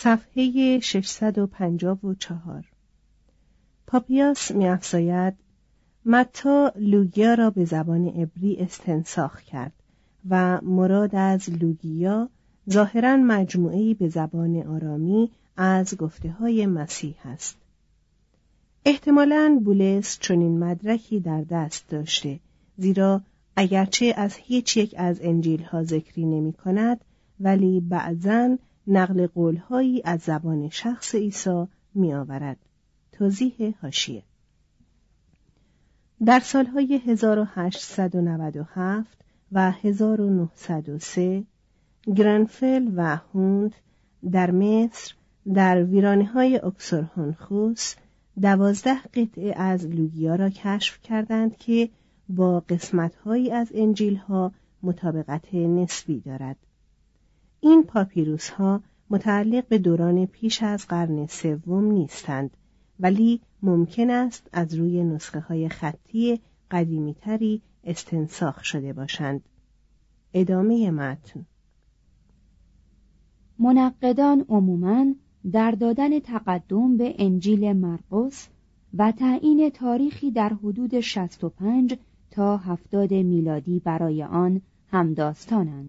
صفحه 0.00 0.78
654 0.80 2.64
پاپیاس 3.86 4.50
میافزاید 4.50 5.34
متا 6.04 6.72
لوگیا 6.76 7.34
را 7.34 7.50
به 7.50 7.64
زبان 7.64 8.08
عبری 8.08 8.56
استنساخ 8.56 9.40
کرد 9.42 9.72
و 10.30 10.60
مراد 10.60 11.14
از 11.14 11.50
لوگیا 11.50 12.28
ظاهرا 12.70 13.16
مجموعی 13.16 13.94
به 13.94 14.08
زبان 14.08 14.56
آرامی 14.56 15.30
از 15.56 15.96
گفته 15.96 16.30
های 16.30 16.66
مسیح 16.66 17.16
است. 17.24 17.56
احتمالا 18.84 19.60
بولس 19.64 20.18
چنین 20.20 20.58
مدرکی 20.58 21.20
در 21.20 21.42
دست 21.42 21.88
داشته 21.88 22.40
زیرا 22.76 23.22
اگرچه 23.56 24.14
از 24.16 24.34
هیچ 24.36 24.76
یک 24.76 24.94
از 24.98 25.18
انجیل 25.22 25.62
ها 25.62 25.84
ذکری 25.84 26.24
نمی 26.24 26.52
کند 26.52 27.04
ولی 27.40 27.80
بعضا 27.80 28.58
نقل 28.88 29.26
قولهایی 29.26 30.02
از 30.04 30.20
زبان 30.20 30.68
شخص 30.68 31.14
عیسی 31.14 31.64
می 31.94 32.14
آورد. 32.14 32.56
توضیح 33.12 33.74
هاشیه 33.82 34.22
در 36.24 36.40
سالهای 36.40 37.00
1897 37.06 39.18
و 39.52 39.70
1903 39.70 41.44
گرنفل 42.16 42.90
و 42.96 43.16
هوند 43.16 43.74
در 44.32 44.50
مصر 44.50 45.14
در 45.54 45.84
ویرانه 45.84 46.24
های 46.24 46.58
اکسرهونخوس 46.58 47.94
دوازده 48.42 49.02
قطعه 49.14 49.54
از 49.56 49.86
لوگیا 49.86 50.34
را 50.34 50.50
کشف 50.50 51.02
کردند 51.02 51.56
که 51.56 51.88
با 52.28 52.60
قسمتهایی 52.60 53.50
از 53.50 53.68
انجیل 53.74 54.16
ها 54.16 54.52
مطابقت 54.82 55.54
نسبی 55.54 56.20
دارد. 56.20 56.56
این 57.60 57.82
پاپیروس 57.82 58.50
ها 58.50 58.82
متعلق 59.10 59.68
به 59.68 59.78
دوران 59.78 60.26
پیش 60.26 60.62
از 60.62 60.86
قرن 60.86 61.26
سوم 61.26 61.84
نیستند 61.84 62.50
ولی 63.00 63.40
ممکن 63.62 64.10
است 64.10 64.48
از 64.52 64.74
روی 64.74 65.04
نسخه 65.04 65.40
های 65.40 65.68
خطی 65.68 66.40
قدیمیتری 66.70 67.62
استنساخ 67.84 68.64
شده 68.64 68.92
باشند. 68.92 69.42
ادامه 70.34 70.90
متن 70.90 71.46
منقدان 73.58 74.44
عموماً 74.48 75.14
در 75.52 75.70
دادن 75.70 76.20
تقدم 76.20 76.96
به 76.96 77.14
انجیل 77.18 77.72
مرقس 77.72 78.48
و 78.94 79.12
تعیین 79.12 79.70
تاریخی 79.70 80.30
در 80.30 80.48
حدود 80.48 81.00
65 81.00 81.98
تا 82.30 82.56
70 82.56 83.14
میلادی 83.14 83.80
برای 83.80 84.22
آن 84.22 84.62
همداستانند. 84.90 85.88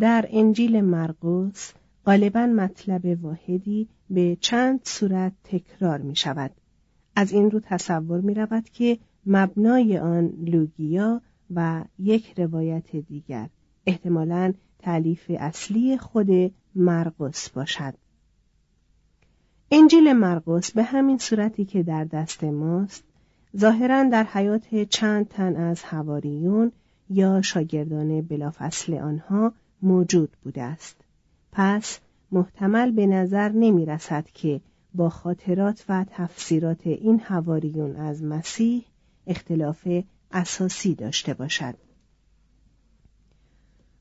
در 0.00 0.28
انجیل 0.30 0.80
مرقس 0.80 1.72
غالبا 2.06 2.46
مطلب 2.46 3.24
واحدی 3.24 3.88
به 4.10 4.36
چند 4.40 4.80
صورت 4.84 5.32
تکرار 5.44 5.98
می 5.98 6.16
شود. 6.16 6.50
از 7.16 7.32
این 7.32 7.50
رو 7.50 7.60
تصور 7.60 8.20
می 8.20 8.34
رود 8.34 8.68
که 8.68 8.98
مبنای 9.26 9.98
آن 9.98 10.26
لوگیا 10.26 11.20
و 11.54 11.84
یک 11.98 12.38
روایت 12.38 12.96
دیگر 12.96 13.48
احتمالاً 13.86 14.54
تعلیف 14.78 15.30
اصلی 15.38 15.98
خود 15.98 16.52
مرقس 16.74 17.50
باشد. 17.50 17.94
انجیل 19.70 20.12
مرقس 20.12 20.70
به 20.70 20.82
همین 20.82 21.18
صورتی 21.18 21.64
که 21.64 21.82
در 21.82 22.04
دست 22.04 22.44
ماست 22.44 23.04
ظاهرا 23.56 24.04
در 24.04 24.24
حیات 24.24 24.74
چند 24.74 25.28
تن 25.28 25.56
از 25.56 25.82
هواریون 25.82 26.72
یا 27.10 27.42
شاگردان 27.42 28.20
بلافصل 28.22 28.94
آنها 28.94 29.52
موجود 29.82 30.36
بوده 30.44 30.62
است. 30.62 30.96
پس 31.52 31.98
محتمل 32.32 32.90
به 32.90 33.06
نظر 33.06 33.48
نمی 33.48 33.86
رسد 33.86 34.26
که 34.34 34.60
با 34.94 35.08
خاطرات 35.08 35.84
و 35.88 36.04
تفسیرات 36.10 36.86
این 36.86 37.20
هواریون 37.24 37.96
از 37.96 38.22
مسیح 38.22 38.84
اختلاف 39.26 39.88
اساسی 40.32 40.94
داشته 40.94 41.34
باشد. 41.34 41.74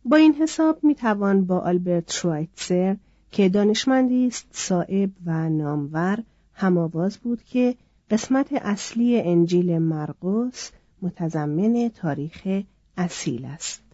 با 0.06 0.18
این 0.18 0.34
حساب 0.34 0.84
می 0.84 0.96
توان 0.96 1.46
با 1.46 1.60
آلبرت 1.60 2.12
شوایتزر 2.12 2.96
که 3.32 3.50
دانشمندی 3.50 4.28
است 4.28 4.48
صائب 4.52 5.10
و 5.26 5.50
نامور 5.50 6.24
هماواز 6.54 7.18
بود 7.18 7.44
که 7.44 7.76
قسمت 8.10 8.54
اصلی 8.54 9.22
انجیل 9.22 9.78
مرقس 9.78 10.72
متضمن 11.02 11.90
تاریخ 11.90 12.64
اصیل 12.98 13.46
است. 13.46 13.85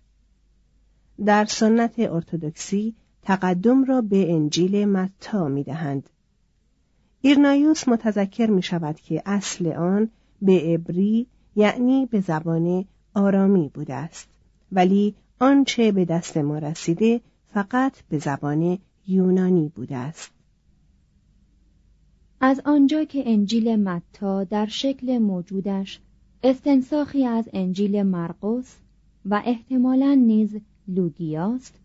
در 1.25 1.45
سنت 1.45 1.93
ارتودکسی 1.97 2.95
تقدم 3.21 3.83
را 3.83 4.01
به 4.01 4.33
انجیل 4.33 4.85
متا 4.85 5.47
می 5.47 5.63
دهند. 5.63 6.09
ایرنایوس 7.21 7.87
متذکر 7.87 8.49
می 8.49 8.61
شود 8.61 8.95
که 8.95 9.21
اصل 9.25 9.67
آن 9.67 10.09
به 10.41 10.59
عبری 10.59 11.27
یعنی 11.55 12.05
به 12.05 12.19
زبان 12.19 12.85
آرامی 13.13 13.71
بوده 13.73 13.93
است 13.93 14.29
ولی 14.71 15.15
آنچه 15.39 15.91
به 15.91 16.05
دست 16.05 16.37
ما 16.37 16.57
رسیده 16.57 17.21
فقط 17.53 17.93
به 18.09 18.19
زبان 18.19 18.77
یونانی 19.07 19.71
بوده 19.75 19.97
است 19.97 20.31
از 22.41 22.61
آنجا 22.65 23.03
که 23.03 23.23
انجیل 23.25 23.75
متا 23.75 24.43
در 24.43 24.65
شکل 24.65 25.17
موجودش 25.17 25.99
استنساخی 26.43 27.25
از 27.25 27.49
انجیل 27.53 28.03
مرقس 28.03 28.75
و 29.25 29.41
احتمالا 29.45 30.13
نیز 30.13 30.55
لوگیاست 30.87 31.79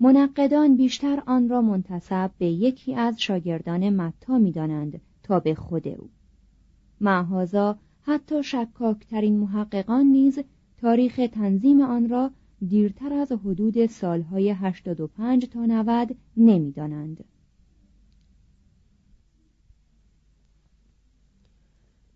منقدان 0.00 0.76
بیشتر 0.76 1.22
آن 1.26 1.48
را 1.48 1.62
منتصب 1.62 2.30
به 2.38 2.46
یکی 2.46 2.94
از 2.94 3.20
شاگردان 3.20 3.90
متا 3.90 4.38
می‌دانند 4.38 5.00
تا 5.22 5.40
به 5.40 5.54
خود 5.54 5.88
او 5.88 6.10
معهازا 7.00 7.78
حتی 8.02 8.42
شکاکترین 8.42 9.38
محققان 9.38 10.06
نیز 10.06 10.38
تاریخ 10.80 11.20
تنظیم 11.32 11.80
آن 11.80 12.08
را 12.08 12.30
دیرتر 12.68 13.12
از 13.12 13.32
حدود 13.32 13.86
سالهای 13.86 14.50
85 14.50 15.46
تا 15.46 15.66
90 15.66 16.16
نمی‌دانند. 16.36 17.24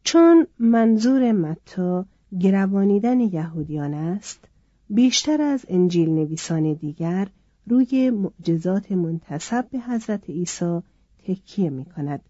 چون 0.04 0.46
منظور 0.58 1.32
متا 1.32 2.06
گروانیدن 2.40 3.20
یهودیان 3.20 3.94
است 3.94 4.48
بیشتر 4.90 5.42
از 5.42 5.64
انجیل 5.68 6.10
نویسان 6.10 6.72
دیگر 6.72 7.28
روی 7.66 8.10
معجزات 8.10 8.92
منتصب 8.92 9.66
به 9.70 9.78
حضرت 9.78 10.30
عیسی 10.30 10.80
تکیه 11.26 11.70
می 11.70 11.84
کند 11.84 12.20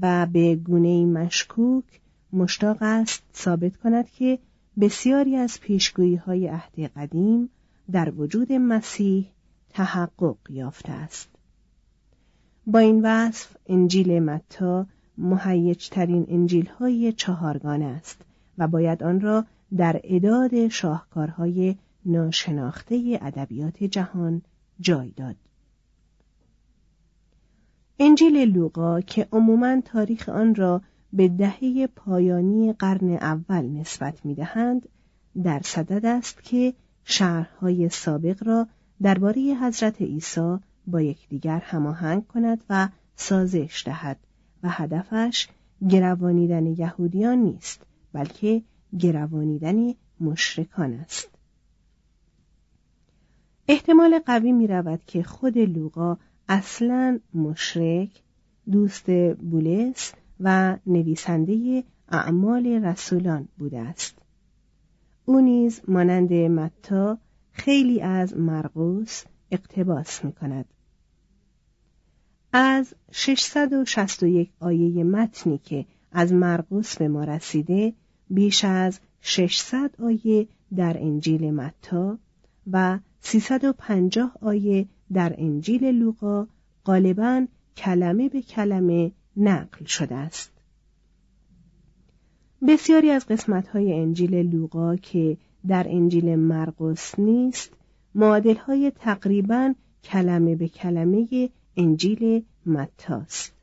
و 0.00 0.26
به 0.32 0.56
گونه 0.56 1.04
مشکوک 1.04 1.84
مشتاق 2.32 2.76
است 2.80 3.22
ثابت 3.34 3.76
کند 3.76 4.10
که 4.10 4.38
بسیاری 4.80 5.36
از 5.36 5.60
پیشگویی 5.60 6.16
های 6.16 6.48
عهد 6.48 6.80
قدیم 6.80 7.48
در 7.92 8.12
وجود 8.16 8.52
مسیح 8.52 9.26
تحقق 9.70 10.36
یافته 10.50 10.92
است. 10.92 11.28
با 12.66 12.78
این 12.78 13.00
وصف 13.04 13.56
انجیل 13.66 14.18
متا 14.18 14.86
مهیجترین 15.18 16.26
انجیل 16.28 16.66
های 16.66 17.12
چهارگانه 17.12 17.84
است 17.84 18.20
و 18.58 18.68
باید 18.68 19.02
آن 19.02 19.20
را 19.20 19.44
در 19.76 20.00
اداد 20.04 20.68
شاهکارهای 20.68 21.76
ناشناخته 22.06 23.18
ادبیات 23.22 23.84
جهان 23.84 24.42
جای 24.80 25.10
داد. 25.10 25.36
انجیل 27.98 28.36
لوقا 28.36 29.00
که 29.00 29.28
عموما 29.32 29.80
تاریخ 29.80 30.28
آن 30.28 30.54
را 30.54 30.82
به 31.12 31.28
دهه 31.28 31.86
پایانی 31.86 32.72
قرن 32.72 33.10
اول 33.10 33.66
نسبت 33.66 34.26
می‌دهند 34.26 34.88
در 35.42 35.60
صدد 35.64 36.06
است 36.06 36.42
که 36.42 36.74
شهرهای 37.04 37.88
سابق 37.88 38.46
را 38.46 38.66
درباره 39.02 39.42
حضرت 39.42 40.02
عیسی 40.02 40.56
با 40.86 41.00
یکدیگر 41.00 41.58
هماهنگ 41.58 42.26
کند 42.26 42.64
و 42.70 42.88
سازش 43.16 43.82
دهد 43.86 44.18
و 44.62 44.68
هدفش 44.70 45.48
گروانیدن 45.88 46.66
یهودیان 46.66 47.38
نیست 47.38 47.86
بلکه 48.12 48.62
گروانیدن 48.98 49.94
مشرکان 50.20 50.92
است. 50.92 51.31
احتمال 53.68 54.18
قوی 54.18 54.52
می 54.52 54.66
رود 54.66 55.00
که 55.06 55.22
خود 55.22 55.58
لوقا 55.58 56.16
اصلا 56.48 57.18
مشرک 57.34 58.22
دوست 58.70 59.10
بولس 59.34 60.12
و 60.40 60.76
نویسنده 60.86 61.84
اعمال 62.08 62.66
رسولان 62.66 63.48
بوده 63.58 63.80
است 63.80 64.18
او 65.24 65.40
نیز 65.40 65.80
مانند 65.88 66.32
متا 66.32 67.18
خیلی 67.52 68.00
از 68.00 68.36
مرقوس 68.36 69.24
اقتباس 69.50 70.24
می 70.24 70.32
کند. 70.32 70.64
از 72.52 72.94
661 73.12 74.50
آیه 74.60 75.04
متنی 75.04 75.58
که 75.58 75.86
از 76.12 76.32
مرقوس 76.32 76.96
به 76.96 77.08
ما 77.08 77.24
رسیده 77.24 77.92
بیش 78.30 78.64
از 78.64 79.00
600 79.20 80.00
آیه 80.02 80.48
در 80.76 80.96
انجیل 80.98 81.50
متا 81.50 82.18
و 82.72 82.98
350 83.22 84.32
آیه 84.40 84.86
در 85.12 85.34
انجیل 85.38 85.84
لوقا 85.84 86.46
غالبا 86.84 87.46
کلمه 87.76 88.28
به 88.28 88.42
کلمه 88.42 89.12
نقل 89.36 89.84
شده 89.84 90.14
است. 90.14 90.52
بسیاری 92.68 93.10
از 93.10 93.26
های 93.72 93.92
انجیل 93.92 94.34
لوقا 94.34 94.96
که 94.96 95.36
در 95.68 95.86
انجیل 95.88 96.36
مرقس 96.36 97.18
نیست 97.18 97.72
معادل 98.14 98.56
های 98.56 98.92
تقریبا 98.96 99.74
کلمه 100.04 100.56
به 100.56 100.68
کلمه 100.68 101.50
انجیل 101.76 102.44
متاست 102.66 103.54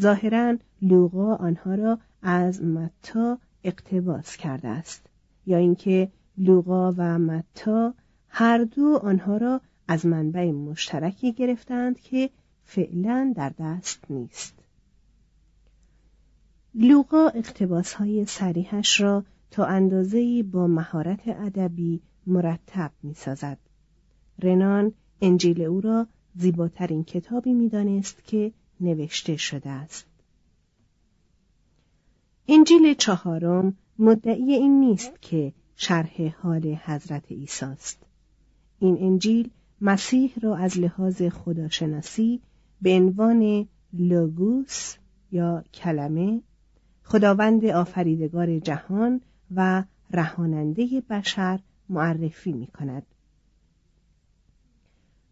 ظاهرا 0.00 0.56
لوقا 0.82 1.34
آنها 1.34 1.74
را 1.74 1.98
از 2.22 2.62
متا 2.62 3.38
اقتباس 3.64 4.36
کرده 4.36 4.68
است 4.68 5.06
یا 5.46 5.56
اینکه 5.56 6.08
لوقا 6.38 6.92
و 6.96 7.18
متا 7.18 7.94
هر 8.36 8.64
دو 8.64 9.00
آنها 9.02 9.36
را 9.36 9.60
از 9.88 10.06
منبع 10.06 10.50
مشترکی 10.50 11.32
گرفتند 11.32 12.00
که 12.00 12.30
فعلا 12.64 13.32
در 13.36 13.52
دست 13.58 14.10
نیست 14.10 14.54
لوقا 16.74 17.28
اقتباس 17.28 17.92
های 17.92 18.24
سریحش 18.24 19.00
را 19.00 19.24
تا 19.50 19.64
اندازه‌ای 19.64 20.42
با 20.42 20.66
مهارت 20.66 21.20
ادبی 21.28 22.00
مرتب 22.26 22.90
می 23.02 23.14
سازد. 23.14 23.58
رنان 24.42 24.92
انجیل 25.20 25.62
او 25.62 25.80
را 25.80 26.06
زیباترین 26.36 27.04
کتابی 27.04 27.52
می‌دانست 27.52 28.24
که 28.24 28.52
نوشته 28.80 29.36
شده 29.36 29.70
است. 29.70 30.06
انجیل 32.48 32.94
چهارم 32.94 33.76
مدعی 33.98 34.54
این 34.54 34.80
نیست 34.80 35.22
که 35.22 35.52
شرح 35.76 36.28
حال 36.42 36.78
حضرت 36.84 37.32
عیسی 37.32 37.64
است. 37.64 38.03
این 38.84 38.98
انجیل 39.00 39.50
مسیح 39.80 40.32
را 40.42 40.56
از 40.56 40.78
لحاظ 40.78 41.22
خداشناسی 41.22 42.40
به 42.82 42.90
عنوان 42.90 43.68
لوگوس 43.92 44.94
یا 45.32 45.64
کلمه 45.74 46.40
خداوند 47.02 47.64
آفریدگار 47.64 48.58
جهان 48.58 49.20
و 49.54 49.84
رهاننده 50.10 51.02
بشر 51.10 51.60
معرفی 51.88 52.52
می 52.52 52.66
کند. 52.66 53.06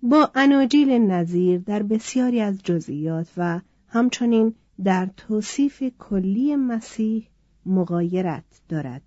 با 0.03 0.31
اناجیل 0.35 0.91
نظیر 0.91 1.59
در 1.59 1.83
بسیاری 1.83 2.41
از 2.41 2.63
جزئیات 2.63 3.33
و 3.37 3.61
همچنین 3.89 4.55
در 4.85 5.09
توصیف 5.17 5.83
کلی 5.99 6.57
مسیح 6.57 7.29
مغایرت 7.67 8.45
دارد. 8.69 9.03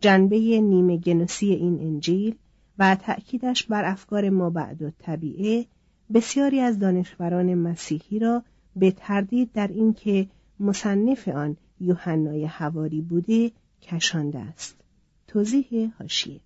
جنبه 0.00 0.38
نیمه 0.60 0.96
گنوسی 0.96 1.46
این 1.46 1.80
انجیل 1.80 2.34
و 2.78 2.94
تأکیدش 2.94 3.64
بر 3.64 3.84
افکار 3.84 4.30
ما 4.30 4.50
بعد 4.50 4.82
و 4.82 4.90
طبیعه 4.98 5.66
بسیاری 6.14 6.60
از 6.60 6.78
دانشوران 6.78 7.54
مسیحی 7.54 8.18
را 8.18 8.42
به 8.76 8.90
تردید 8.90 9.52
در 9.52 9.68
اینکه 9.68 10.26
مصنف 10.60 11.28
آن 11.28 11.56
یوحنای 11.80 12.44
حواری 12.44 13.00
بوده 13.00 13.50
کشانده 13.82 14.38
است. 14.38 14.76
توضیح 15.26 15.92
هاشیه 16.00 16.40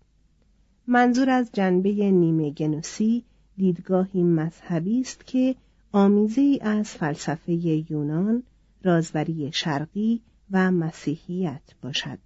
منظور 0.87 1.31
از 1.31 1.51
جنبه 1.53 1.91
نیمه 2.11 2.51
گنوسی 2.51 3.25
دیدگاهی 3.57 4.23
مذهبی 4.23 5.01
است 5.01 5.27
که 5.27 5.55
آمیزه 5.93 6.59
از 6.61 6.89
فلسفه 6.89 7.53
یونان 7.91 8.43
رازوری 8.83 9.51
شرقی 9.53 10.21
و 10.51 10.71
مسیحیت 10.71 11.63
باشد. 11.83 12.19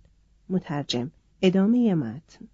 مترجم 0.49 1.11
ادامه 1.43 1.95
متن. 1.95 2.47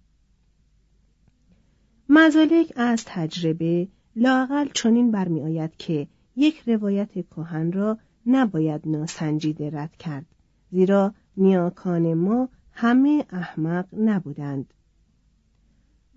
مزالک 2.13 2.73
از 2.75 3.03
تجربه 3.05 3.87
لاقل 4.15 4.67
چنین 4.73 5.11
برمیآید 5.11 5.77
که 5.77 6.07
یک 6.35 6.63
روایت 6.69 7.11
کهن 7.11 7.71
را 7.71 7.97
نباید 8.25 8.81
ناسنجیده 8.85 9.69
رد 9.69 9.97
کرد 9.97 10.25
زیرا 10.71 11.13
نیاکان 11.37 12.13
ما 12.13 12.49
همه 12.71 13.25
احمق 13.29 13.85
نبودند. 13.97 14.73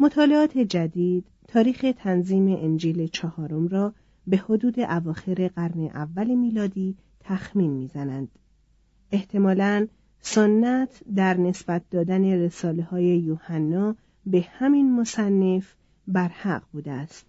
مطالعات 0.00 0.58
جدید 0.58 1.24
تاریخ 1.48 1.84
تنظیم 1.98 2.46
انجیل 2.48 3.06
چهارم 3.06 3.68
را 3.68 3.94
به 4.26 4.36
حدود 4.36 4.80
اواخر 4.80 5.48
قرن 5.56 5.80
اول 5.80 6.34
میلادی 6.34 6.96
تخمین 7.20 7.70
می‌زنند. 7.70 8.28
احتمالا 9.12 9.86
سنت 10.20 11.02
در 11.14 11.36
نسبت 11.36 11.82
دادن 11.90 12.24
رساله 12.24 12.82
های 12.82 13.04
یوحنا 13.04 13.96
به 14.26 14.46
همین 14.50 15.00
مصنف 15.00 15.74
برحق 16.08 16.62
بوده 16.72 16.92
است 16.92 17.26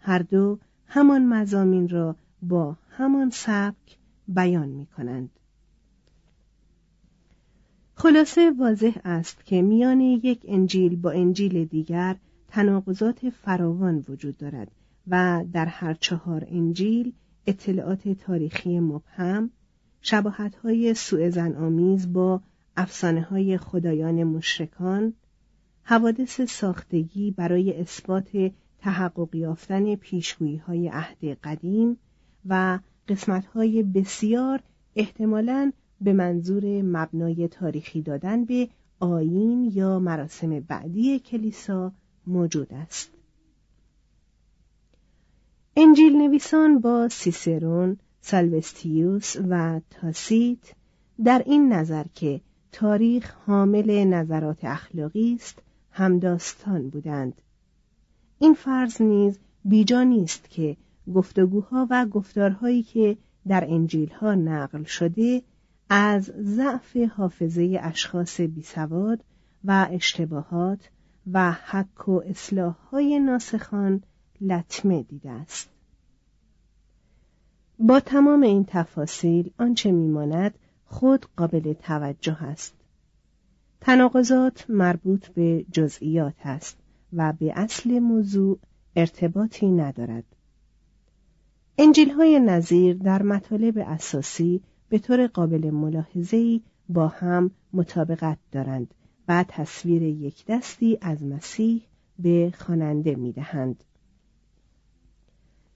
هر 0.00 0.18
دو 0.18 0.58
همان 0.86 1.26
مزامین 1.26 1.88
را 1.88 2.16
با 2.42 2.76
همان 2.90 3.30
سبک 3.30 3.98
بیان 4.28 4.68
می 4.68 4.86
کنند. 4.86 5.30
خلاصه 7.94 8.50
واضح 8.50 8.98
است 9.04 9.44
که 9.44 9.62
میان 9.62 10.00
یک 10.00 10.40
انجیل 10.48 10.96
با 10.96 11.10
انجیل 11.10 11.64
دیگر 11.64 12.16
تناقضات 12.48 13.30
فراوان 13.30 14.04
وجود 14.08 14.36
دارد 14.36 14.70
و 15.08 15.44
در 15.52 15.66
هر 15.66 15.94
چهار 15.94 16.46
انجیل 16.48 17.12
اطلاعات 17.46 18.08
تاریخی 18.08 18.80
مبهم، 18.80 19.50
شباهت‌های 20.00 20.94
سوء 20.94 21.54
آمیز 21.56 22.12
با 22.12 22.40
افسانه 22.76 23.22
های 23.22 23.58
خدایان 23.58 24.24
مشرکان، 24.24 25.14
حوادث 25.84 26.40
ساختگی 26.40 27.30
برای 27.30 27.80
اثبات 27.80 28.52
تحقق 28.78 29.34
یافتن 29.34 29.94
پیشگویی 29.94 30.56
های 30.56 30.88
عهد 30.88 31.24
قدیم 31.24 31.96
و 32.48 32.78
قسمت 33.08 33.46
های 33.46 33.82
بسیار 33.82 34.60
احتمالاً 34.96 35.72
به 36.00 36.12
منظور 36.12 36.82
مبنای 36.82 37.48
تاریخی 37.48 38.02
دادن 38.02 38.44
به 38.44 38.68
آیین 39.00 39.70
یا 39.74 39.98
مراسم 39.98 40.60
بعدی 40.60 41.18
کلیسا 41.18 41.92
موجود 42.26 42.72
است. 42.72 43.10
انجیل 45.76 46.16
نویسان 46.16 46.78
با 46.78 47.08
سیسرون، 47.08 47.98
سالوستیوس 48.20 49.36
و 49.48 49.80
تاسیت 49.90 50.74
در 51.24 51.42
این 51.46 51.72
نظر 51.72 52.04
که 52.14 52.40
تاریخ 52.72 53.34
حامل 53.46 54.04
نظرات 54.04 54.64
اخلاقی 54.64 55.34
است 55.34 55.62
همداستان 55.92 56.88
بودند. 56.88 57.42
این 58.38 58.54
فرض 58.54 59.02
نیز 59.02 59.38
بیجا 59.64 60.02
نیست 60.02 60.50
که 60.50 60.76
گفتگوها 61.14 61.86
و 61.90 62.06
گفتارهایی 62.06 62.82
که 62.82 63.16
در 63.48 63.64
انجیلها 63.68 64.34
نقل 64.34 64.82
شده 64.84 65.42
از 65.88 66.32
ضعف 66.40 66.96
حافظه 66.96 67.78
اشخاص 67.82 68.40
بیسواد 68.40 69.24
و 69.64 69.88
اشتباهات 69.90 70.90
و 71.32 71.52
حک 71.52 72.08
و 72.08 72.22
اصلاح 72.26 72.74
های 72.74 73.18
ناسخان 73.18 74.02
لطمه 74.40 75.02
دیده 75.02 75.30
است. 75.30 75.68
با 77.78 78.00
تمام 78.00 78.42
این 78.42 78.64
تفاصیل 78.68 79.50
آنچه 79.58 79.92
میماند 79.92 80.54
خود 80.84 81.26
قابل 81.36 81.72
توجه 81.72 82.42
است. 82.42 82.74
تناقضات 83.84 84.64
مربوط 84.68 85.26
به 85.28 85.64
جزئیات 85.72 86.34
است 86.44 86.78
و 87.12 87.32
به 87.32 87.52
اصل 87.56 87.98
موضوع 87.98 88.58
ارتباطی 88.96 89.70
ندارد 89.70 90.24
انجیل 91.78 92.10
های 92.10 92.40
نظیر 92.40 92.96
در 92.96 93.22
مطالب 93.22 93.78
اساسی 93.78 94.62
به 94.88 94.98
طور 94.98 95.26
قابل 95.26 95.70
ملاحظه‌ای 95.70 96.60
با 96.88 97.08
هم 97.08 97.50
مطابقت 97.72 98.38
دارند 98.52 98.94
و 99.28 99.44
تصویر 99.48 100.02
یک 100.02 100.46
دستی 100.46 100.98
از 101.00 101.22
مسیح 101.22 101.82
به 102.18 102.52
خواننده 102.58 103.14
می‌دهند. 103.14 103.84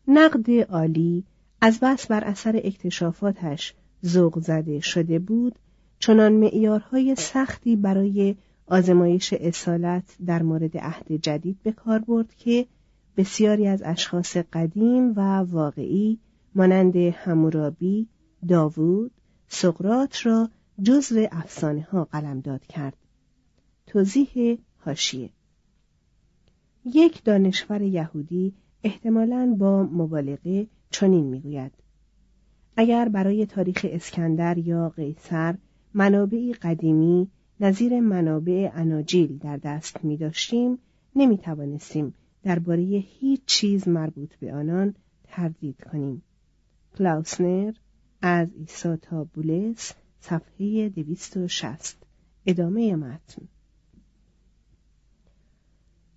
نقد 0.08 0.50
عالی 0.50 1.25
از 1.60 1.80
بس 1.80 2.06
بر 2.06 2.25
اثر 2.25 2.56
اکتشافاتش 2.64 3.75
ذوق 4.04 4.38
زده 4.38 4.80
شده 4.80 5.18
بود 5.18 5.58
چنان 5.99 6.33
معیارهای 6.33 7.15
سختی 7.15 7.76
برای 7.76 8.37
آزمایش 8.67 9.33
اصالت 9.33 10.17
در 10.26 10.43
مورد 10.43 10.76
عهد 10.76 11.12
جدید 11.12 11.59
به 11.62 11.73
کار 11.73 11.99
برد 11.99 12.35
که 12.35 12.67
بسیاری 13.17 13.67
از 13.67 13.83
اشخاص 13.85 14.37
قدیم 14.37 15.12
و 15.17 15.21
واقعی 15.38 16.19
مانند 16.55 16.97
همورابی، 16.97 18.09
داوود، 18.49 19.11
سقرات 19.49 20.26
را 20.26 20.49
جزو 20.83 21.26
افسانه 21.33 21.83
ها 21.83 22.05
قلمداد 22.05 22.67
کرد. 22.67 22.97
توضیح 23.87 24.59
هاشیه 24.85 25.31
یک 26.85 27.25
دانشور 27.25 27.83
یهودی 27.83 28.53
احتمالاً 28.85 29.57
با 29.59 29.83
مبالغه 29.83 30.67
چنین 30.91 31.25
می‌گوید 31.25 31.73
اگر 32.76 33.09
برای 33.09 33.47
تاریخ 33.47 33.87
اسکندر 33.91 34.59
یا 34.59 34.88
قیصر 34.88 35.55
منابعی 35.99 36.53
قدیمی 36.53 37.29
نظیر 37.61 38.00
منابع 38.00 38.71
اناجیل 38.75 39.38
در 39.38 39.57
دست 39.57 40.05
می 40.05 40.17
داشتیم 40.17 40.79
نمی 41.17 41.38
توانستیم 41.38 42.15
درباره 42.43 42.83
هیچ 42.83 43.41
چیز 43.47 43.88
مربوط 43.88 44.35
به 44.37 44.55
آنان 44.55 44.95
تردید 45.25 45.85
کنیم. 45.93 46.23
کلاوسنر 46.99 47.73
از 48.23 48.49
ایسا 48.59 48.97
تا 48.97 49.25
بولس 49.25 49.93
صفحه 50.21 50.88
260 50.88 51.97
ادامه 52.47 52.97
متن 52.97 53.43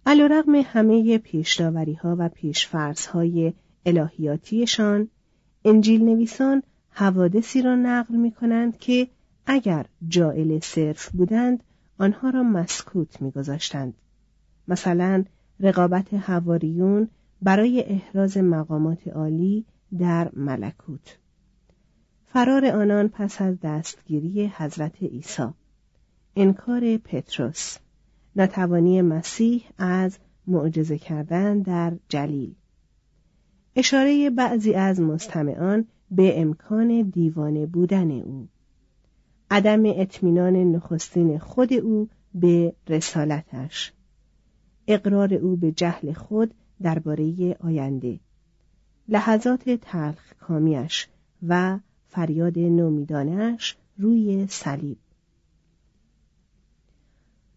علیرغم 0.06 0.56
همه 0.56 1.18
پیشداوری 1.18 1.94
ها 1.94 2.16
و 2.20 2.30
پیشفرض 2.30 3.06
های 3.06 3.54
الهیاتیشان 3.86 5.08
انجیل 5.66 6.04
نویسان 6.04 6.64
حوادثی 6.90 7.62
را 7.62 7.76
نقل 7.76 8.16
می 8.16 8.32
کنند 8.32 8.78
که 8.78 9.08
اگر 9.51 9.86
جائل 10.08 10.60
صرف 10.60 11.10
بودند 11.10 11.63
آنها 11.98 12.29
را 12.29 12.44
مسکوت 12.44 13.22
میگذاشتند. 13.22 13.94
مثلا 14.68 15.25
رقابت 15.60 16.13
هواریون 16.13 17.08
برای 17.41 17.84
احراز 17.88 18.38
مقامات 18.38 19.08
عالی 19.08 19.65
در 19.98 20.32
ملکوت. 20.34 21.18
فرار 22.25 22.65
آنان 22.65 23.08
پس 23.08 23.41
از 23.41 23.60
دستگیری 23.60 24.51
حضرت 24.56 25.03
عیسی. 25.03 25.48
انکار 26.36 26.98
پتروس. 26.98 27.77
نتوانی 28.36 29.01
مسیح 29.01 29.63
از 29.77 30.18
معجزه 30.48 30.98
کردن 30.98 31.60
در 31.60 31.94
جلیل. 32.10 32.53
اشاره 33.75 34.29
بعضی 34.29 34.74
از 34.74 35.01
مستمعان 35.01 35.86
به 36.12 36.41
امکان 36.41 37.01
دیوانه 37.01 37.65
بودن 37.65 38.12
او. 38.12 38.48
عدم 39.51 39.84
اطمینان 39.86 40.56
نخستین 40.56 41.39
خود 41.39 41.74
او 41.74 42.10
به 42.36 42.74
رسالتش. 42.88 43.94
اقرار 44.88 45.34
او 45.34 45.56
به 45.56 45.72
جهل 45.72 46.13
خود 46.13 46.53
درباره 46.82 47.58
آینده. 47.60 48.20
لحظات 49.08 49.70
تلخ 49.70 50.34
کامیش 50.39 51.08
و 51.48 51.79
فریاد 52.08 52.60
نومیدانش 52.60 53.77
روی 53.98 54.48
صلیب. 54.48 54.98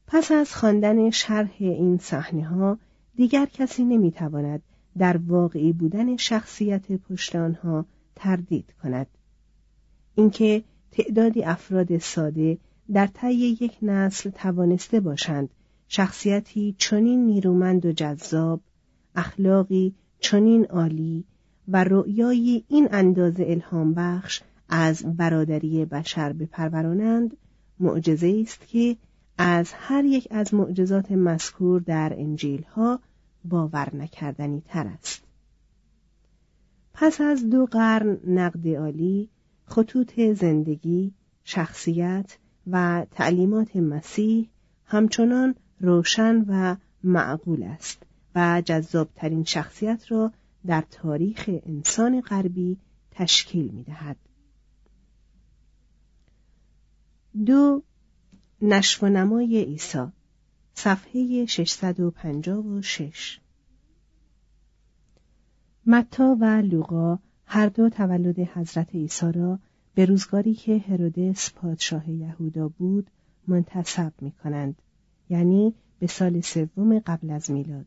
پس 0.07 0.33
از 0.33 0.55
خواندن 0.55 1.11
شرح 1.11 1.55
این 1.59 1.99
صحنه 1.99 2.45
ها 2.45 2.79
دیگر 3.17 3.47
کسی 3.47 3.85
نمی‌تواند 3.85 4.63
در 4.99 5.17
واقعی 5.17 5.73
بودن 5.73 6.17
شخصیت 6.17 6.93
پشت 6.93 7.37
آنها 7.37 7.87
تردید 8.17 8.75
کند. 8.83 9.07
اینکه 10.15 10.65
تعدادی 10.93 11.45
افراد 11.45 11.99
ساده 11.99 12.59
در 12.93 13.07
طی 13.07 13.35
یک 13.35 13.79
نسل 13.83 14.31
توانسته 14.31 15.01
باشند 15.01 15.49
شخصیتی 15.89 16.75
چنین 16.79 17.27
نیرومند 17.27 17.87
و 17.87 17.93
جذاب 17.93 18.61
اخلاقی 19.15 19.95
چنین 20.21 20.65
عالی 20.65 21.25
و 21.69 21.85
رؤیایی 21.85 22.65
این 22.69 22.89
اندازه 22.93 23.45
الهام 23.49 23.95
بخش 23.95 24.43
از 24.69 25.17
برادری 25.17 25.85
بشر 25.85 26.33
بپرورانند 26.33 27.37
معجزه 27.81 28.43
است 28.43 28.67
که 28.69 28.97
از 29.39 29.73
هر 29.73 30.05
یک 30.05 30.29
از 30.31 30.55
معجزات 30.55 31.13
مذکور 31.13 31.81
در 31.81 32.13
انجیل 32.17 32.63
ها 32.63 33.01
باور 33.45 33.97
نکردنی 33.97 34.63
تر 34.67 34.87
است. 34.87 35.23
پس 36.95 37.21
از 37.21 37.51
دو 37.51 37.67
قرن 37.67 38.19
نقد 38.27 38.69
عالی 38.69 39.29
خطوط 39.73 40.21
زندگی، 40.21 41.15
شخصیت 41.45 42.39
و 42.67 43.07
تعلیمات 43.11 43.77
مسیح 43.77 44.49
همچنان 44.85 45.55
روشن 45.81 46.45
و 46.49 46.77
معقول 47.05 47.63
است 47.63 48.03
و 48.35 48.63
جذابترین 48.65 49.45
شخصیت 49.45 50.13
را 50.13 50.33
در 50.67 50.85
تاریخ 50.91 51.51
انسان 51.67 52.21
غربی 52.21 52.79
تشکیل 53.11 53.69
می 53.69 53.83
دهد. 53.83 54.17
دو 57.47 57.83
نشو 58.63 59.09
نمای 59.09 59.65
عیسی 59.65 60.07
صفحه 60.75 61.47
656 61.47 63.41
متا 65.87 66.37
و 66.41 66.45
لوقا 66.45 67.19
هر 67.55 67.67
دو 67.67 67.89
تولد 67.89 68.39
حضرت 68.39 68.95
عیسی 68.95 69.33
را 69.33 69.59
به 69.95 70.05
روزگاری 70.05 70.55
که 70.55 70.79
هرودس 70.79 71.53
پادشاه 71.53 72.11
یهودا 72.11 72.69
بود 72.69 73.11
منتصب 73.49 74.13
می 74.21 74.33
کنند 74.33 74.83
یعنی 75.31 75.75
به 75.99 76.07
سال 76.07 76.41
سوم 76.41 76.99
قبل 76.99 77.31
از 77.31 77.51
میلاد 77.51 77.87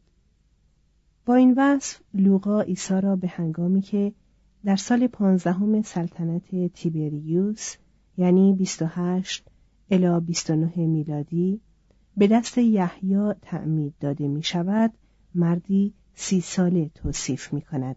با 1.26 1.36
این 1.36 1.54
وصف 1.58 2.02
لوقا 2.14 2.62
عیسی 2.62 3.02
را 3.02 3.16
به 3.16 3.28
هنگامی 3.28 3.82
که 3.82 4.14
در 4.66 4.76
سال 4.76 5.08
پانزدهم 5.08 5.82
سلطنت 5.82 6.74
تیبریوس 6.74 7.76
یعنی 8.18 8.54
28 8.54 9.48
الی 9.92 10.20
29 10.20 10.78
میلادی 10.78 11.62
به 12.18 12.28
دست 12.28 12.58
یحیی 12.58 13.34
تعمید 13.42 13.94
داده 14.00 14.28
می 14.28 14.44
شود 14.44 14.94
مردی 15.36 15.94
سی 16.16 16.42
ساله 16.42 16.90
توصیف 16.96 17.54
می 17.54 17.62
کند. 17.62 17.96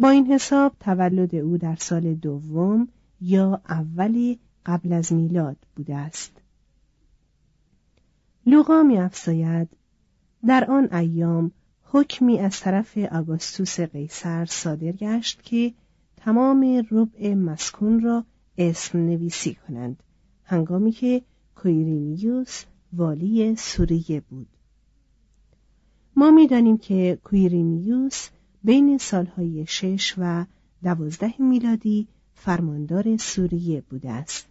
با 0.00 0.10
این 0.10 0.26
حساب 0.26 0.72
تولد 0.80 1.34
او 1.34 1.58
در 1.58 1.76
سال 1.76 2.14
دوم 2.14 2.88
یا 3.20 3.60
اولی 3.68 4.38
قبل 4.66 4.92
از 4.92 5.12
میلاد 5.12 5.56
بوده 5.76 5.96
است. 5.96 6.32
لوقا 8.46 8.82
می 8.82 8.98
افزاید 8.98 9.68
در 10.46 10.70
آن 10.70 10.92
ایام 10.92 11.52
حکمی 11.84 12.38
از 12.38 12.60
طرف 12.60 12.98
آگوستوس 12.98 13.80
قیصر 13.80 14.44
صادر 14.44 14.92
گشت 14.92 15.42
که 15.42 15.72
تمام 16.16 16.86
ربع 16.90 17.34
مسکون 17.34 18.00
را 18.00 18.24
اسم 18.58 18.98
نویسی 18.98 19.54
کنند 19.54 20.02
هنگامی 20.44 20.92
که 20.92 21.22
کویرینیوس 21.56 22.64
والی 22.92 23.56
سوریه 23.56 24.20
بود 24.30 24.48
ما 26.16 26.30
می‌دانیم 26.30 26.78
که 26.78 27.18
کویرینیوس 27.24 28.28
بین 28.64 28.98
سالهای 28.98 29.66
شش 29.66 30.14
و 30.18 30.44
دوازده 30.82 31.34
میلادی 31.38 32.08
فرماندار 32.34 33.16
سوریه 33.16 33.80
بوده 33.80 34.10
است 34.10 34.46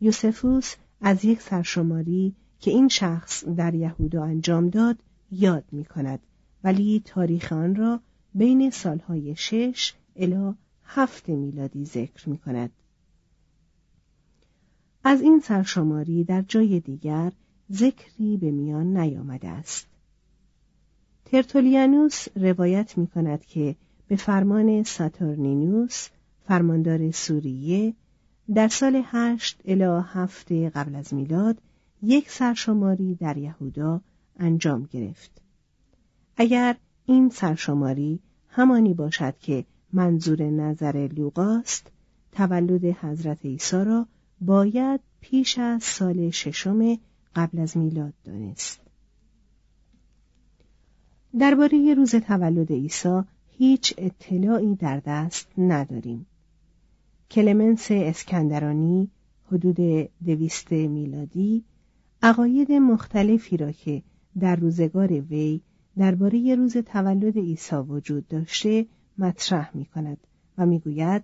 یوسفوس 0.00 0.74
از 1.00 1.24
یک 1.24 1.40
سرشماری 1.40 2.34
که 2.60 2.70
این 2.70 2.88
شخص 2.88 3.44
در 3.44 3.74
یهودا 3.74 4.24
انجام 4.24 4.68
داد 4.68 4.98
یاد 5.30 5.64
می 5.72 5.84
کند 5.84 6.20
ولی 6.64 7.02
تاریخ 7.04 7.52
آن 7.52 7.74
را 7.74 8.00
بین 8.34 8.70
سالهای 8.70 9.36
شش 9.36 9.94
الی 10.16 10.54
هفت 10.84 11.28
میلادی 11.28 11.84
ذکر 11.84 12.28
می 12.28 12.38
کند. 12.38 12.70
از 15.04 15.20
این 15.20 15.40
سرشماری 15.40 16.24
در 16.24 16.42
جای 16.42 16.80
دیگر 16.80 17.32
ذکری 17.72 18.36
به 18.36 18.50
میان 18.50 18.96
نیامده 18.96 19.48
است. 19.48 19.89
ترتولیانوس 21.30 22.26
روایت 22.36 22.98
می 22.98 23.06
کند 23.06 23.44
که 23.44 23.76
به 24.08 24.16
فرمان 24.16 24.82
ساتورنینوس 24.82 26.08
فرماندار 26.48 27.10
سوریه 27.10 27.94
در 28.54 28.68
سال 28.68 29.02
هشت 29.04 29.60
الی 29.64 30.02
هفت 30.04 30.52
قبل 30.52 30.94
از 30.94 31.14
میلاد 31.14 31.58
یک 32.02 32.30
سرشماری 32.30 33.14
در 33.14 33.36
یهودا 33.36 34.00
انجام 34.38 34.88
گرفت. 34.92 35.30
اگر 36.36 36.76
این 37.06 37.28
سرشماری 37.28 38.20
همانی 38.48 38.94
باشد 38.94 39.34
که 39.38 39.64
منظور 39.92 40.42
نظر 40.42 41.08
لوقاست 41.16 41.90
تولد 42.32 42.84
حضرت 42.84 43.44
عیسی 43.44 43.84
را 43.84 44.06
باید 44.40 45.00
پیش 45.20 45.58
از 45.58 45.82
سال 45.82 46.30
ششم 46.30 46.98
قبل 47.36 47.58
از 47.58 47.76
میلاد 47.76 48.12
دانست. 48.24 48.89
درباره 51.38 51.94
روز 51.94 52.14
تولد 52.14 52.72
عیسی 52.72 53.22
هیچ 53.58 53.94
اطلاعی 53.98 54.74
در 54.74 55.00
دست 55.06 55.48
نداریم. 55.58 56.26
کلمنس 57.30 57.86
اسکندرانی 57.90 59.10
حدود 59.52 59.76
دویست 60.26 60.72
میلادی 60.72 61.64
عقاید 62.22 62.72
مختلفی 62.72 63.56
را 63.56 63.72
که 63.72 64.02
در 64.40 64.56
روزگار 64.56 65.12
وی 65.12 65.60
درباره 65.98 66.54
روز 66.54 66.76
تولد 66.76 67.38
عیسی 67.38 67.76
وجود 67.76 68.28
داشته 68.28 68.86
مطرح 69.18 69.70
می 69.74 69.84
کند 69.84 70.18
و 70.58 70.66
می‌گوید 70.66 71.22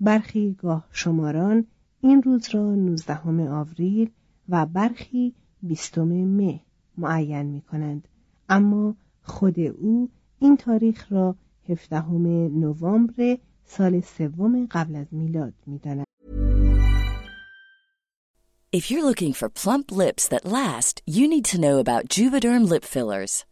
برخی 0.00 0.56
گاه 0.58 0.88
شماران 0.92 1.64
این 2.00 2.22
روز 2.22 2.54
را 2.54 2.74
نوزدهم 2.74 3.40
آوریل 3.40 4.10
و 4.48 4.66
برخی 4.66 5.34
بیستم 5.62 6.08
مه 6.08 6.60
معین 6.98 7.46
می 7.46 7.60
کنند 7.60 8.08
اما 8.48 8.94
خود 9.28 9.60
او 9.60 10.10
این 10.38 10.56
تاریخ 10.56 11.12
را 11.12 11.36
هفدهم 11.68 12.26
نوامبر 12.60 13.38
سال 13.64 14.00
سوم 14.00 14.66
قبل 14.70 14.96
از 14.96 15.06
میلاد 15.12 15.54
می‌داند 15.66 16.04
If 18.70 18.90
you're 18.90 19.08
looking 19.10 19.32
for 19.32 19.48
plump 19.48 19.86
lips 19.90 20.28
that 20.28 20.44
last, 20.44 21.00
you 21.06 21.24
need 21.26 21.46
to 21.52 21.58
know 21.64 21.78
about 21.78 22.08
Juvederm 22.14 22.68
lip 22.68 22.84
fillers. 22.84 23.47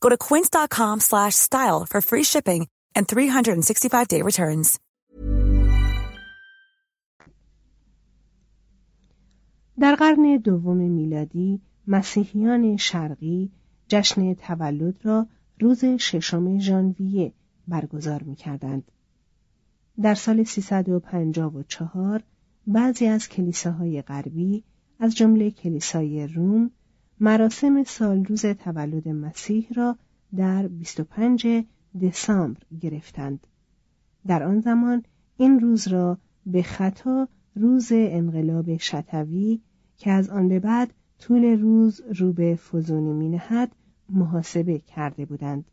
Go 0.00 0.08
to 0.08 0.16
quince.com 0.16 1.00
slash 1.00 1.34
style 1.34 1.86
for 1.90 2.00
free 2.00 2.24
shipping 2.24 2.66
and 2.96 3.06
365-day 3.06 4.22
returns. 4.22 4.78
در 9.80 9.94
قرن 9.94 10.36
دوم 10.36 10.76
میلادی 10.76 11.60
مسیحیان 11.86 12.76
شرقی 12.76 13.50
جشن 13.88 14.34
تولد 14.34 15.06
را 15.06 15.26
روز 15.60 15.84
ششم 15.84 16.58
ژانویه 16.58 17.32
برگزار 17.68 18.22
می 18.22 18.34
کردند. 18.36 18.90
در 20.02 20.14
سال 20.14 20.44
354 20.44 22.22
بعضی 22.66 23.06
از 23.06 23.28
کلیساهای 23.28 24.02
غربی 24.02 24.64
از 25.00 25.14
جمله 25.14 25.50
کلیسای 25.50 26.26
روم 26.26 26.70
مراسم 27.20 27.84
سالروز 27.84 28.46
تولد 28.46 29.08
مسیح 29.08 29.68
را 29.74 29.96
در 30.36 30.68
25 30.68 31.64
دسامبر 32.02 32.60
گرفتند. 32.80 33.46
در 34.26 34.42
آن 34.42 34.60
زمان 34.60 35.02
این 35.36 35.60
روز 35.60 35.88
را 35.88 36.18
به 36.46 36.62
خطا 36.62 37.28
روز 37.54 37.88
انقلاب 37.92 38.76
شتوی 38.76 39.60
که 39.96 40.10
از 40.10 40.28
آن 40.28 40.48
به 40.48 40.60
بعد 40.60 40.94
طول 41.18 41.60
روز 41.60 42.00
رو 42.18 42.32
به 42.32 42.56
فزونی 42.56 43.12
می 43.12 43.28
نهد 43.28 43.72
محاسبه 44.08 44.78
کرده 44.78 45.24
بودند. 45.24 45.64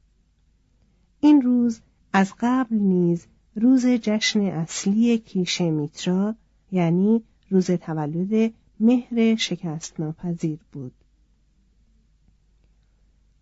این 1.20 1.42
روز 1.42 1.82
از 2.14 2.34
قبل 2.40 2.76
نیز 2.76 3.28
روز 3.56 3.86
جشن 3.86 4.42
اصلی 4.42 5.18
کیش 5.18 5.62
میترا 5.62 6.36
یعنی 6.72 7.24
روز 7.50 7.72
تولد 7.72 8.54
مهر 8.80 9.36
شکست 9.36 10.00
ناپذیر 10.00 10.60
بود. 10.72 10.94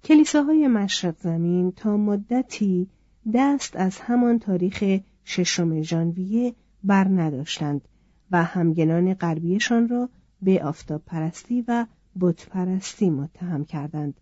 کلیساهای 0.04 0.68
مشرق 0.68 1.16
زمین 1.20 1.72
تا 1.72 1.98
مدتی 1.98 2.88
دست 3.34 3.76
از 3.76 4.00
همان 4.00 4.40
تاریخ 4.40 5.00
ششم 5.26 5.82
ژانویه 5.82 6.56
بر 6.84 7.08
نداشتند 7.08 7.88
و 8.32 8.44
همگنان 8.44 9.14
غربیشان 9.14 9.88
را 9.88 10.10
به 10.42 10.64
آفتاب 10.64 11.02
پرستی 11.06 11.66
و 11.68 11.86
بت 12.20 12.50
پرستی 12.50 13.10
متهم 13.10 13.66
کردند. 13.66 14.14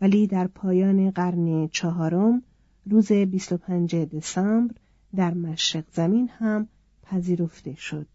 ولی 0.00 0.26
در 0.26 0.46
پایان 0.46 1.10
قرن 1.10 1.68
چهارم 1.68 2.42
روز 2.86 3.12
25 3.12 3.96
دسامبر 3.96 4.74
در 5.16 5.34
مشرق 5.34 5.84
زمین 5.92 6.28
هم 6.28 6.68
پذیرفته 7.02 7.74
شد. 7.74 8.06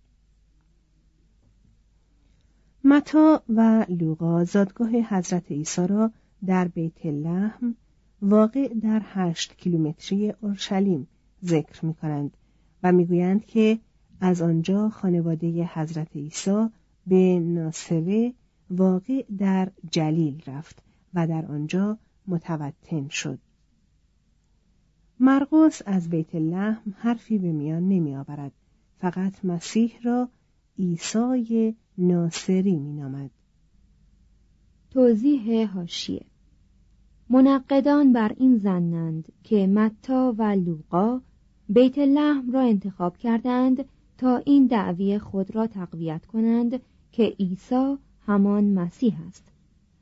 متا 2.84 3.44
و 3.50 3.86
لوقا 3.90 4.44
زادگاه 4.44 4.90
حضرت 4.90 5.52
عیسی 5.52 5.88
را 5.88 6.12
در 6.46 6.68
بیت 6.68 7.06
لحم 7.06 7.76
واقع 8.22 8.74
در 8.74 9.02
هشت 9.06 9.58
کیلومتری 9.58 10.34
اورشلیم 10.42 11.08
ذکر 11.46 11.86
می 11.86 11.94
کنند 11.94 12.38
و 12.84 12.92
می‌گویند 12.92 13.46
که 13.46 13.80
از 14.22 14.42
آنجا 14.42 14.90
خانواده 14.90 15.70
حضرت 15.74 16.16
عیسی 16.16 16.68
به 17.08 17.40
ناصره 17.40 18.34
واقع 18.70 19.26
در 19.38 19.72
جلیل 19.92 20.42
رفت 20.48 20.84
و 21.14 21.28
در 21.28 21.46
آنجا 21.46 21.98
متوطن 22.28 23.08
شد 23.08 23.40
مرقس 25.20 25.82
از 25.86 26.10
بیت 26.10 26.36
لحم 26.36 26.94
حرفی 26.98 27.38
به 27.38 27.52
میان 27.52 27.88
نمی 27.88 28.16
آورد 28.16 28.52
فقط 29.00 29.46
مسیح 29.46 29.94
را 30.04 30.30
عیسی 30.80 31.76
ناصری 31.98 32.76
می 32.76 32.94
نامد. 32.94 33.32
توضیح 34.92 35.70
هاشیه 35.70 36.26
منقدان 37.34 38.14
بر 38.14 38.32
این 38.38 38.58
زنند 38.58 39.32
که 39.44 39.68
متا 39.68 40.36
و 40.38 40.44
لوقا 40.44 41.22
بیت 41.70 41.98
لحم 41.98 42.52
را 42.52 42.62
انتخاب 42.62 43.18
کردند 43.18 43.86
تا 44.18 44.38
این 44.38 44.68
دعوی 44.68 45.20
خود 45.20 45.56
را 45.56 45.68
تقویت 45.68 46.26
کنند 46.26 46.80
که 47.12 47.24
عیسی 47.40 47.98
همان 48.26 48.64
مسیح 48.74 49.16
است 49.28 49.44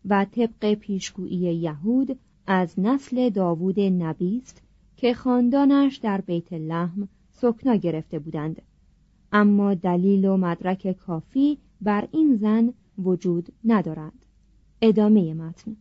و 0.05 0.25
طبق 0.25 0.73
پیشگویی 0.73 1.55
یهود 1.55 2.19
از 2.47 2.79
نسل 2.79 3.29
داوود 3.29 3.79
نبی 3.79 4.37
است 4.37 4.61
که 4.97 5.13
خاندانش 5.13 5.97
در 5.97 6.21
بیت 6.21 6.53
لحم 6.53 7.07
سکنا 7.31 7.75
گرفته 7.75 8.19
بودند. 8.19 8.61
اما 9.31 9.73
دلیل 9.73 10.25
و 10.25 10.37
مدرک 10.37 10.91
کافی 10.91 11.57
بر 11.81 12.07
این 12.11 12.35
زن 12.35 12.73
وجود 12.97 13.49
ندارد 13.65 14.25
ادامه 14.81 15.33
متن. 15.33 15.75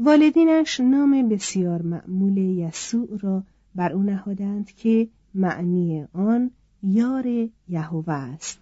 والدینش 0.00 0.80
نام 0.80 1.28
بسیار 1.28 1.82
معمول 1.82 2.36
یسوع 2.36 3.18
را 3.20 3.42
بر 3.74 3.92
او 3.92 4.02
نهادند 4.02 4.72
که 4.72 5.08
معنی 5.34 6.04
آن 6.12 6.50
یار 6.82 7.48
یهوه 7.68 8.12
است. 8.12 8.58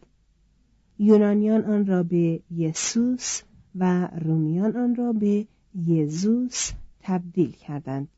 یونانیان 0.99 1.64
آن 1.64 1.87
را 1.87 2.03
به 2.03 2.40
یسوس 2.51 3.42
و 3.75 4.07
رومیان 4.07 4.77
آن 4.77 4.94
را 4.94 5.12
به 5.12 5.46
یزوس 5.75 6.70
تبدیل 7.01 7.51
کردند. 7.51 8.09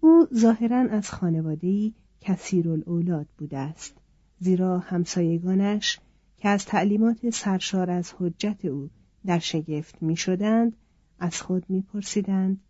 او 0.00 0.26
ظاهرا 0.34 0.78
از 0.78 1.10
خانواده‌ای 1.10 1.92
کثیر 2.20 2.68
الاولاد 2.68 3.26
بوده 3.38 3.58
است 3.58 3.94
زیرا 4.40 4.78
همسایگانش 4.78 6.00
که 6.36 6.48
از 6.48 6.66
تعلیمات 6.66 7.30
سرشار 7.30 7.90
از 7.90 8.12
حجت 8.18 8.64
او 8.64 8.90
در 9.26 9.38
شگفت 9.38 10.02
می 10.02 10.16
شدند 10.16 10.76
از 11.18 11.42
خود 11.42 11.64
می 11.68 11.82
پرسیدند 11.82 12.60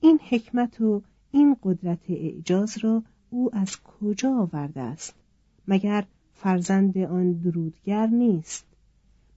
این 0.00 0.20
حکمت 0.28 0.80
و 0.80 1.02
این 1.30 1.56
قدرت 1.62 2.10
اعجاز 2.10 2.78
را 2.78 3.02
او 3.30 3.50
از 3.56 3.76
کجا 3.82 4.34
آورده 4.36 4.80
است؟ 4.80 5.14
مگر 5.68 6.04
فرزند 6.34 6.98
آن 6.98 7.32
درودگر 7.32 8.06
نیست؟ 8.06 8.66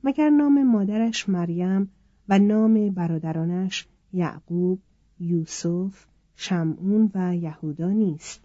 مگر 0.03 0.29
نام 0.29 0.63
مادرش 0.63 1.29
مریم 1.29 1.91
و 2.29 2.39
نام 2.39 2.89
برادرانش 2.89 3.87
یعقوب 4.13 4.79
یوسف 5.19 6.05
شمعون 6.35 7.11
و 7.13 7.35
یهودا 7.35 7.89
نیست؟ 7.89 8.41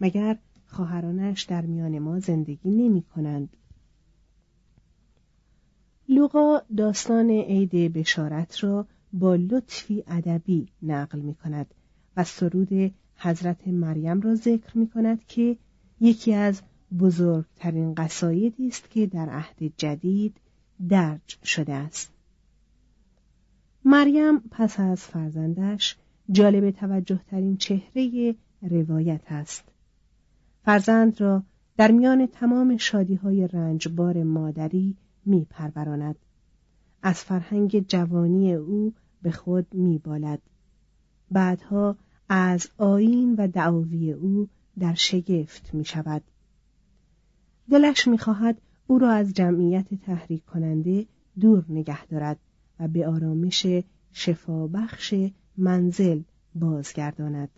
مگر 0.00 0.38
خواهرانش 0.66 1.42
در 1.42 1.60
میان 1.60 1.98
ما 1.98 2.18
زندگی 2.18 2.70
نمی 2.70 3.02
کنند 3.02 3.56
لوقا 6.08 6.58
داستان 6.76 7.30
عید 7.30 7.92
بشارت 7.92 8.64
را 8.64 8.86
با 9.12 9.34
لطفی 9.34 10.04
ادبی 10.06 10.68
نقل 10.82 11.18
می 11.18 11.34
کند 11.34 11.66
و 12.16 12.24
سرود 12.24 12.94
حضرت 13.16 13.68
مریم 13.68 14.20
را 14.20 14.34
ذکر 14.34 14.78
می 14.78 14.88
کند 14.88 15.26
که 15.26 15.56
یکی 16.00 16.34
از 16.34 16.62
بزرگترین 16.98 17.94
قصایدی 17.94 18.68
است 18.68 18.90
که 18.90 19.06
در 19.06 19.28
عهد 19.28 19.72
جدید 19.76 20.36
درج 20.88 21.38
شده 21.44 21.72
است. 21.72 22.12
مریم 23.84 24.38
پس 24.38 24.80
از 24.80 25.00
فرزندش 25.00 25.96
جالب 26.30 26.70
توجه 26.70 27.20
ترین 27.30 27.56
چهره 27.56 28.34
روایت 28.62 29.22
است. 29.28 29.64
فرزند 30.64 31.20
را 31.20 31.42
در 31.76 31.90
میان 31.90 32.26
تمام 32.26 32.76
شادی 32.76 33.14
های 33.14 33.48
رنجبار 33.48 34.22
مادری 34.22 34.96
می 35.26 35.46
پروراند. 35.50 36.16
از 37.02 37.20
فرهنگ 37.20 37.86
جوانی 37.88 38.54
او 38.54 38.92
به 39.22 39.30
خود 39.30 39.74
می 39.74 39.98
بالد. 39.98 40.42
بعدها 41.30 41.96
از 42.28 42.68
آین 42.78 43.34
و 43.38 43.48
دعاوی 43.48 44.12
او 44.12 44.48
در 44.78 44.94
شگفت 44.94 45.74
می 45.74 45.84
شود. 45.84 46.22
دلش 47.70 48.08
می 48.08 48.18
خواهد 48.18 48.60
او 48.86 48.98
را 48.98 49.10
از 49.12 49.32
جمعیت 49.32 49.94
تحریک 49.94 50.44
کننده 50.44 51.06
دور 51.40 51.64
نگه 51.68 52.06
دارد 52.06 52.38
و 52.80 52.88
به 52.88 53.08
آرامش 53.08 53.66
شفابخش 54.12 55.14
منزل 55.56 56.22
بازگرداند. 56.54 57.48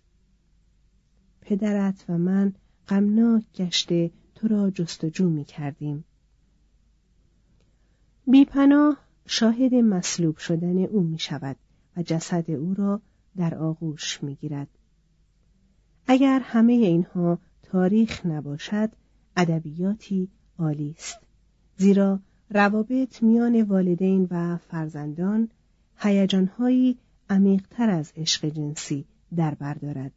پدرت 1.40 2.05
و 2.09 2.18
من 2.18 2.52
غمناک 2.88 3.44
گشته 3.55 4.11
تو 4.35 4.48
را 4.48 4.70
جستجو 4.70 5.29
می 5.29 5.44
کردیم. 5.44 6.05
بیپناه 8.29 8.97
شاهد 9.27 9.75
مصلوب 9.75 10.37
شدن 10.37 10.79
او 10.79 11.03
می 11.03 11.19
شود 11.19 11.57
و 11.97 12.03
جسد 12.03 12.51
او 12.51 12.75
را 12.75 13.01
در 13.37 13.55
آغوش 13.55 14.23
می 14.23 14.35
گیرد. 14.35 14.69
اگر 16.07 16.41
همه 16.41 16.73
اینها 16.73 17.39
تاریخ 17.62 18.27
نباشد 18.27 18.91
ادبیاتی 19.37 20.29
عالی 20.59 20.95
است 20.99 21.19
زیرا 21.77 22.21
روابط 22.51 23.23
میان 23.23 23.62
والدین 23.62 24.29
و 24.31 24.57
فرزندان 24.57 25.49
هیجانهایی 25.97 26.99
عمیقتر 27.31 27.91
از 27.91 28.12
عشق 28.17 28.49
جنسی 28.49 29.05
در 29.37 29.55
بردارد 29.55 30.12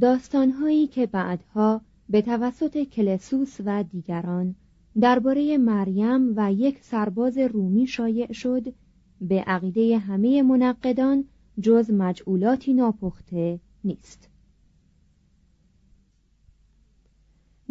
داستانهایی 0.00 0.86
که 0.86 1.06
بعدها 1.06 1.80
به 2.08 2.22
توسط 2.22 2.78
کلسوس 2.84 3.56
و 3.64 3.82
دیگران 3.82 4.54
درباره 5.00 5.58
مریم 5.58 6.32
و 6.36 6.52
یک 6.52 6.78
سرباز 6.82 7.38
رومی 7.38 7.86
شایع 7.86 8.32
شد 8.32 8.74
به 9.20 9.40
عقیده 9.40 9.98
همه 9.98 10.42
منقدان 10.42 11.24
جز 11.60 11.90
مجعولاتی 11.90 12.74
ناپخته 12.74 13.60
نیست. 13.84 14.28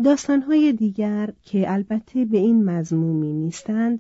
داستانهای 0.04 0.74
دیگر 0.74 1.34
که 1.42 1.72
البته 1.72 2.26
به 2.26 2.38
این 2.38 2.66
مضمومی 2.66 3.34
نیستند 3.34 4.00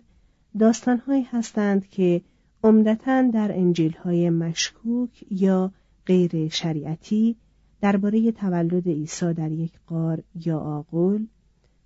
داستانهایی 0.59 1.23
هستند 1.23 1.87
که 1.87 2.21
عمدتا 2.63 3.21
در 3.21 3.51
انجیلهای 3.51 4.29
مشکوک 4.29 5.25
یا 5.31 5.71
غیر 6.05 6.49
شریعتی 6.49 7.35
درباره 7.81 8.31
تولد 8.31 8.87
عیسی 8.87 9.33
در 9.33 9.51
یک 9.51 9.71
قار 9.87 10.23
یا 10.45 10.59
آقل 10.59 11.25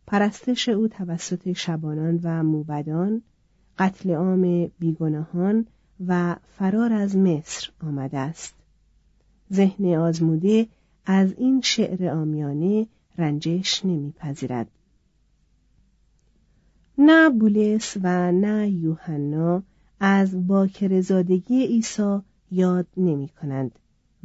پرستش 0.08 0.70
او 0.70 0.88
توسط 0.88 1.52
شبانان 1.52 2.20
و 2.24 2.44
موبدان 2.44 3.22
قتل 3.78 4.12
عام 4.12 4.72
بیگناهان 4.80 5.66
و 6.08 6.36
فرار 6.58 6.94
از 6.94 7.18
مصر 7.18 7.70
آمده 7.84 8.18
است. 8.18 8.56
ذهن 9.54 9.96
آزموده 9.96 10.68
از 11.06 11.34
این 11.38 11.62
شعر 11.62 12.10
آمیانه 12.10 12.88
رنجش 13.18 13.86
نمیپذیرد. 13.86 14.68
نه 16.98 17.30
بولس 17.30 17.98
و 18.04 18.32
نه 18.32 18.70
یوحنا 18.70 19.64
از 20.00 20.48
باکرزادگی 20.48 21.66
عیسی 21.66 22.20
یاد 22.52 22.88
نمی 22.98 23.30
کنند 23.42 23.72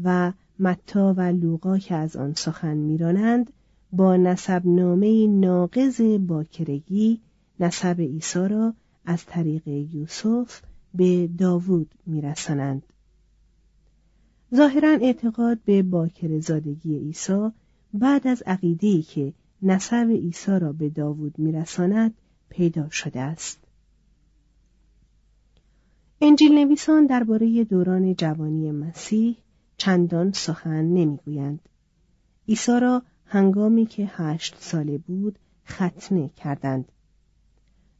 و 0.04 0.32
متا 0.58 1.14
و 1.16 1.20
لوقا 1.20 1.78
که 1.78 1.94
از 1.94 2.16
آن 2.16 2.34
سخن 2.34 2.76
میرانند 2.76 3.52
با 3.92 4.16
نسب 4.16 4.62
نامه 4.64 5.26
ناقض 5.26 6.00
باکرگی 6.00 7.20
نسب 7.60 8.00
عیسی 8.00 8.48
را 8.48 8.74
از 9.04 9.26
طریق 9.26 9.68
یوسف 9.68 10.62
به 10.94 11.28
داوود 11.38 11.94
میرسانند. 12.06 12.82
ظاهرا 14.54 14.88
اعتقاد 14.88 15.58
به 15.64 15.82
باکر 15.82 16.38
زادگی 16.38 16.98
عیسی 16.98 17.48
بعد 17.94 18.26
از 18.26 18.42
عقیده‌ای 18.46 19.02
که 19.02 19.32
نسب 19.62 20.06
عیسی 20.10 20.58
را 20.58 20.72
به 20.72 20.88
داوود 20.88 21.38
میرساند 21.38 22.14
پیدا 22.48 22.90
شده 22.90 23.20
است. 23.20 23.58
انجیل 26.20 26.54
نویسان 26.54 27.06
درباره 27.06 27.64
دوران 27.64 28.14
جوانی 28.14 28.70
مسیح 28.70 29.36
چندان 29.76 30.32
سخن 30.32 30.84
نمی‌گویند. 30.84 31.60
عیسی 32.48 32.80
را 32.80 33.02
هنگامی 33.32 33.86
که 33.86 34.10
هشت 34.12 34.56
ساله 34.58 34.98
بود 34.98 35.38
ختنه 35.68 36.28
کردند. 36.28 36.92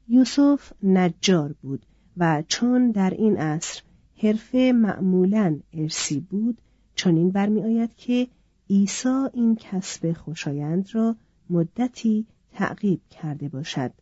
یوسف 0.09 0.73
نجار 0.83 1.55
بود 1.63 1.87
و 2.17 2.43
چون 2.49 2.91
در 2.91 3.11
این 3.11 3.37
عصر 3.37 3.83
حرفه 4.23 4.73
معمولا 4.75 5.61
ارسی 5.73 6.21
بود 6.21 6.59
چنین 6.95 7.31
برمیآید 7.31 7.95
که 7.97 8.29
عیسی 8.71 9.29
این 9.33 9.57
کسب 9.57 10.13
خوشایند 10.13 10.95
را 10.95 11.17
مدتی 11.51 12.27
تعقیب 12.53 13.01
کرده 13.11 13.49
باشد. 13.49 13.93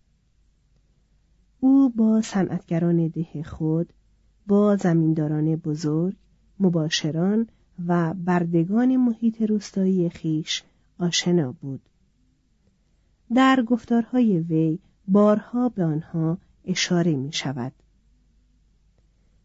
او 1.61 1.88
با 1.88 2.23
صنعتگران 2.23 3.09
ده 3.09 3.43
خود 3.43 3.93
با 4.47 4.77
زمینداران 4.77 5.57
بزرگ 5.57 6.16
مباشران 6.61 7.47
و 7.87 8.14
بردگان 8.14 8.97
محیط 8.97 9.43
روستایی 9.43 10.09
خیش 10.09 10.62
آشنا 11.00 11.52
بود 11.52 11.80
در 13.34 13.62
گفتارهای 13.66 14.38
وی 14.38 14.78
بارها 15.08 15.68
به 15.68 15.84
آنها 15.84 16.38
اشاره 16.64 17.16
می 17.16 17.32
شود. 17.32 17.72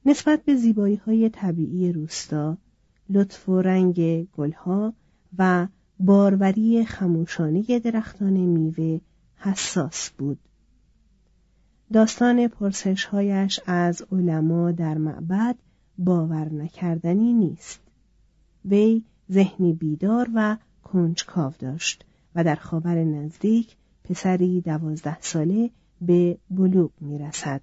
نسبت 0.06 0.44
به 0.44 0.56
زیبایی 0.56 0.96
های 0.96 1.30
طبیعی 1.30 1.92
روستا، 1.92 2.58
لطف 3.10 3.50
و 3.50 3.62
رنگ 3.62 4.28
گلها 4.32 4.94
و 5.38 5.68
باروری 6.00 6.86
خموشانه 6.86 7.80
درختان 7.80 8.34
میوه 8.34 9.00
حساس 9.38 10.10
بود. 10.10 10.40
داستان 11.94 12.48
پرسشهایش 12.48 13.60
از 13.66 14.06
علما 14.12 14.72
در 14.72 14.98
معبد 14.98 15.56
باور 15.98 16.54
نکردنی 16.54 17.34
نیست. 17.34 17.80
وی 18.66 19.04
ذهنی 19.32 19.74
بیدار 19.74 20.30
و 20.34 20.58
کنجکاو 20.86 21.54
داشت 21.60 22.06
و 22.36 22.44
در 22.44 22.56
خاور 22.56 23.04
نزدیک 23.04 23.76
پسری 24.04 24.62
دوازده 24.62 25.22
ساله 25.22 25.70
به 26.02 26.38
بلوغ 26.50 26.92
می 27.02 27.20
رسد. 27.20 27.62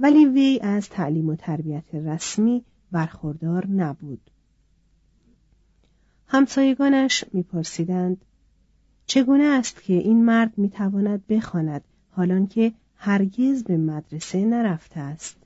ولی 0.00 0.26
وی 0.26 0.60
از 0.62 0.88
تعلیم 0.88 1.28
و 1.28 1.36
تربیت 1.36 1.94
رسمی 1.94 2.64
برخوردار 2.92 3.66
نبود. 3.66 4.30
همسایگانش 6.26 7.24
میپرسیدند 7.32 8.24
چگونه 9.06 9.44
است 9.44 9.82
که 9.82 9.94
این 9.94 10.24
مرد 10.24 10.58
می‌تواند 10.58 11.26
بخواند 11.26 11.84
حالان 12.10 12.46
که 12.46 12.72
هرگز 12.96 13.64
به 13.64 13.76
مدرسه 13.76 14.44
نرفته 14.44 15.00
است 15.00 15.36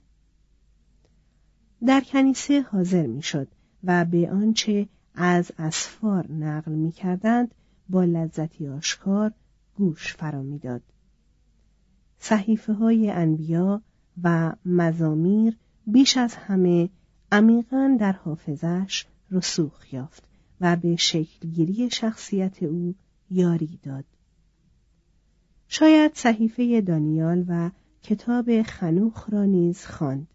در 1.86 2.00
کنیسه 2.00 2.60
حاضر 2.60 3.06
می‌شد 3.06 3.48
و 3.84 4.04
به 4.04 4.30
آنچه 4.30 4.88
از 5.14 5.52
اسفار 5.58 6.32
نقل 6.32 6.72
می‌کردند 6.72 7.54
با 7.88 8.04
لذتی 8.04 8.68
آشکار 8.68 9.32
گوش 9.74 10.14
فرا 10.14 10.42
می‌داد. 10.42 10.82
صحیفه 12.18 12.72
های 12.72 13.10
انبیا 13.10 13.82
و 14.22 14.52
مزامیر 14.64 15.56
بیش 15.86 16.16
از 16.16 16.34
همه 16.34 16.90
عمیقا 17.32 17.96
در 18.00 18.12
حافظش 18.12 19.06
رسوخ 19.30 19.92
یافت 19.92 20.24
و 20.60 20.76
به 20.76 20.96
شکلگیری 20.96 21.90
شخصیت 21.90 22.62
او 22.62 22.94
یاری 23.30 23.78
داد. 23.82 24.04
شاید 25.68 26.12
صحیفه 26.14 26.80
دانیال 26.80 27.44
و 27.48 27.70
کتاب 28.02 28.62
خنوخ 28.62 29.30
را 29.32 29.44
نیز 29.44 29.86
خواند 29.86 30.26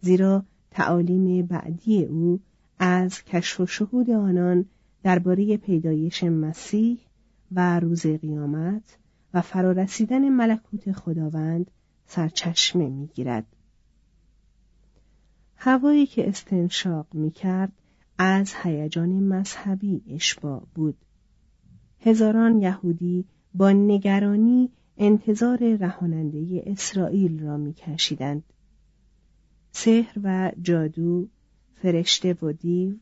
زیرا 0.00 0.44
تعالیم 0.70 1.46
بعدی 1.46 2.04
او 2.04 2.40
از 2.78 3.24
کشف 3.24 3.60
و 3.60 3.66
شهود 3.66 4.10
آنان 4.10 4.64
درباره 5.02 5.56
پیدایش 5.56 6.24
مسیح 6.24 6.98
و 7.52 7.80
روز 7.80 8.06
قیامت 8.06 8.98
و 9.34 9.40
فرارسیدن 9.40 10.28
ملکوت 10.28 10.92
خداوند 10.92 11.70
سرچشمه 12.06 12.88
می‌گیرد. 12.88 13.46
هوایی 15.56 16.06
که 16.06 16.28
استنشاق 16.28 17.06
می‌کرد 17.12 17.72
از 18.18 18.54
هیجان 18.62 19.08
مذهبی 19.08 20.02
اشباع 20.08 20.66
بود. 20.74 20.96
هزاران 22.00 22.60
یهودی 22.60 23.24
با 23.54 23.72
نگرانی 23.72 24.70
انتظار 24.98 25.76
رهاننده 25.76 26.62
اسرائیل 26.66 27.42
را 27.42 27.56
میکشیدند. 27.56 28.44
سحر 29.72 30.18
و 30.22 30.52
جادو 30.62 31.28
فرشته 31.86 32.36
و 32.42 32.52
دیو 32.52 32.92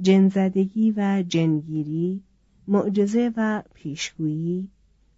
جنزدگی 0.00 0.94
و 0.96 1.24
جنگیری 1.28 2.22
معجزه 2.68 3.32
و 3.36 3.62
پیشگویی 3.74 4.68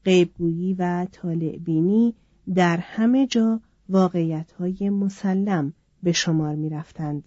غیبگویی 0.05 0.75
و 0.75 1.07
طالعبینی 1.13 2.15
در 2.55 2.77
همه 2.77 3.27
جا 3.27 3.61
واقعیتهای 3.89 4.91
مسلم 4.91 5.73
به 6.03 6.13
شمار 6.13 6.55
می 6.55 6.69
رفتند. 6.69 7.25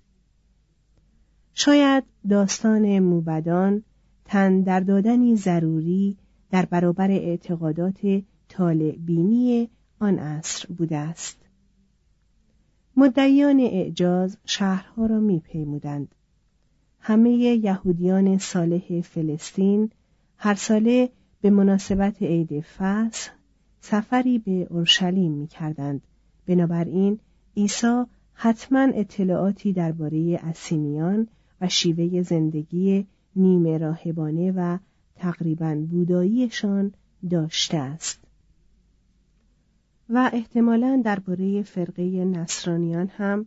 شاید 1.54 2.04
داستان 2.30 3.00
موبدان 3.00 3.84
تن 4.26 4.62
در 4.62 4.80
دادنی 4.80 5.36
ضروری 5.36 6.18
در 6.52 6.66
برابر 6.66 7.12
اعتقادات 7.12 8.22
طالعبینی 8.50 9.70
آن 10.00 10.20
عصر 10.20 10.68
بوده 10.74 10.98
است. 10.98 11.45
مدعیان 12.98 13.60
اعجاز 13.60 14.38
شهرها 14.46 15.06
را 15.06 15.20
میپیمودند. 15.20 16.16
همه 17.00 17.32
یهودیان 17.32 18.38
صالح 18.38 19.02
فلسطین 19.02 19.92
هر 20.38 20.56
ساله 20.56 21.10
به 21.42 21.50
مناسبت 21.50 22.22
عید 22.22 22.62
فصل 22.62 23.32
سفری 23.82 24.40
به 24.40 24.68
اورشلیم 24.70 25.32
می 25.32 25.48
کردند. 25.48 26.02
بنابراین 26.46 27.20
عیسی 27.58 28.04
حتما 28.34 28.80
اطلاعاتی 28.80 29.74
درباره 29.74 30.40
اسینیان 30.44 31.28
و 31.62 31.70
شیوه 31.70 32.22
زندگی 32.22 33.08
نیمه 33.36 33.78
راهبانه 33.78 34.52
و 34.52 34.78
تقریبا 35.16 35.76
بوداییشان 35.90 36.94
داشته 37.30 37.78
است. 37.78 38.25
و 40.10 40.30
احتمالا 40.34 41.02
درباره 41.06 41.64
فرقه 41.64 42.04
نصرانیان 42.26 43.08
هم 43.08 43.46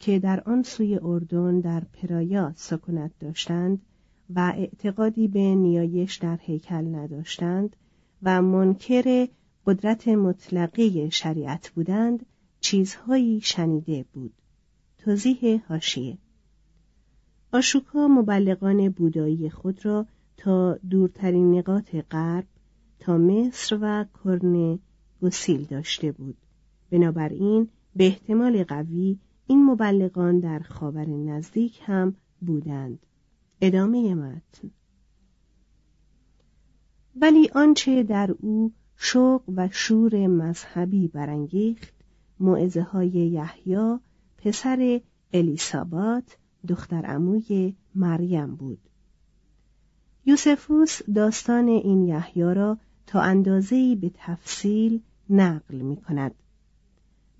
که 0.00 0.18
در 0.18 0.42
آن 0.46 0.62
سوی 0.62 0.98
اردن 1.02 1.60
در 1.60 1.80
پرایا 1.80 2.52
سکونت 2.56 3.10
داشتند 3.20 3.82
و 4.34 4.52
اعتقادی 4.56 5.28
به 5.28 5.40
نیایش 5.54 6.16
در 6.16 6.38
هیکل 6.40 6.94
نداشتند 6.94 7.76
و 8.22 8.42
منکر 8.42 9.28
قدرت 9.66 10.08
مطلقه 10.08 11.10
شریعت 11.10 11.70
بودند 11.70 12.26
چیزهایی 12.60 13.40
شنیده 13.40 14.04
بود. 14.12 14.32
توضیح 14.98 15.62
هاشیه 15.68 16.18
آشوکا 17.52 18.08
مبلغان 18.08 18.88
بودایی 18.88 19.50
خود 19.50 19.86
را 19.86 20.06
تا 20.36 20.78
دورترین 20.90 21.58
نقاط 21.58 21.96
غرب 22.10 22.46
تا 22.98 23.18
مصر 23.18 23.78
و 23.82 24.04
کرن 24.24 24.78
گسیل 25.22 25.64
داشته 25.64 26.12
بود. 26.12 26.36
بنابراین 26.90 27.68
به 27.96 28.06
احتمال 28.06 28.64
قوی 28.64 29.18
این 29.46 29.64
مبلغان 29.64 30.38
در 30.38 30.58
خاور 30.58 31.06
نزدیک 31.06 31.80
هم 31.82 32.14
بودند. 32.40 32.98
ادامه 33.60 34.14
متن. 34.14 34.70
ولی 37.16 37.50
آنچه 37.54 38.02
در 38.02 38.34
او 38.38 38.72
شوق 38.96 39.42
و 39.56 39.68
شور 39.72 40.26
مذهبی 40.26 41.08
برانگیخت 41.08 41.94
معزه 42.40 42.82
های 42.82 43.08
یحیی 43.08 43.98
پسر 44.38 45.00
الیسابات 45.32 46.36
دختر 46.68 47.06
عموی 47.06 47.74
مریم 47.94 48.54
بود. 48.54 48.78
یوسفوس 50.26 51.02
داستان 51.14 51.68
این 51.68 52.02
یحیی 52.02 52.54
را 52.54 52.78
تا 53.06 53.20
اندازه‌ای 53.20 53.96
به 53.96 54.10
تفصیل 54.14 55.00
نقل 55.30 55.76
می 55.76 55.96
کند. 55.96 56.34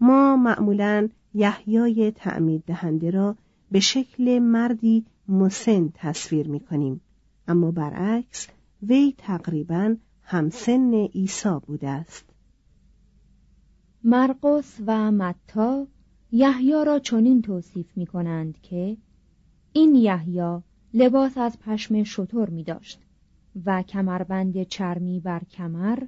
ما 0.00 0.36
معمولا 0.36 1.08
یحیای 1.34 2.10
تعمید 2.10 2.64
دهنده 2.66 3.10
را 3.10 3.36
به 3.70 3.80
شکل 3.80 4.38
مردی 4.38 5.04
مسن 5.28 5.90
تصویر 5.94 6.48
می 6.48 6.60
کنیم. 6.60 7.00
اما 7.48 7.70
برعکس 7.70 8.48
وی 8.82 9.14
تقریبا 9.18 9.96
همسن 10.22 10.94
عیسی 10.94 11.58
بوده 11.66 11.88
است. 11.88 12.24
مرقس 14.04 14.80
و 14.86 15.10
متا 15.10 15.86
یحیی 16.32 16.84
را 16.86 16.98
چنین 16.98 17.42
توصیف 17.42 17.96
می 17.96 18.06
کنند 18.06 18.60
که 18.60 18.96
این 19.72 19.94
یحیی 19.94 20.58
لباس 20.94 21.38
از 21.38 21.58
پشم 21.58 22.02
شتر 22.02 22.50
می 22.50 22.64
داشت 22.64 23.00
و 23.64 23.82
کمربند 23.82 24.62
چرمی 24.62 25.20
بر 25.20 25.44
کمر 25.44 26.02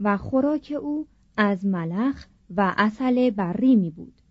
و 0.00 0.16
خوراک 0.16 0.74
او 0.82 1.06
از 1.36 1.66
ملخ 1.66 2.26
و 2.56 2.74
اصل 2.76 3.30
بری 3.30 3.76
می 3.76 3.90
بود 3.90 4.22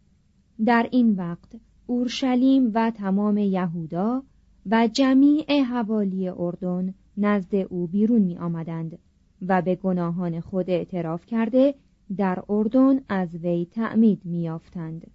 در 0.65 0.87
این 0.91 1.15
وقت 1.15 1.55
اورشلیم 1.87 2.71
و 2.73 2.91
تمام 2.91 3.37
یهودا 3.37 4.23
و 4.65 4.89
جمیع 4.93 5.61
حوالی 5.61 6.29
اردن 6.29 6.93
نزد 7.17 7.55
او 7.55 7.87
بیرون 7.87 8.21
می 8.21 8.37
آمدند 8.37 8.99
و 9.47 9.61
به 9.61 9.75
گناهان 9.75 10.39
خود 10.39 10.69
اعتراف 10.69 11.25
کرده 11.25 11.75
در 12.17 12.43
اردن 12.49 12.99
از 13.09 13.35
وی 13.35 13.65
تعمید 13.65 14.25
می 14.25 14.41
یافتند. 14.41 15.11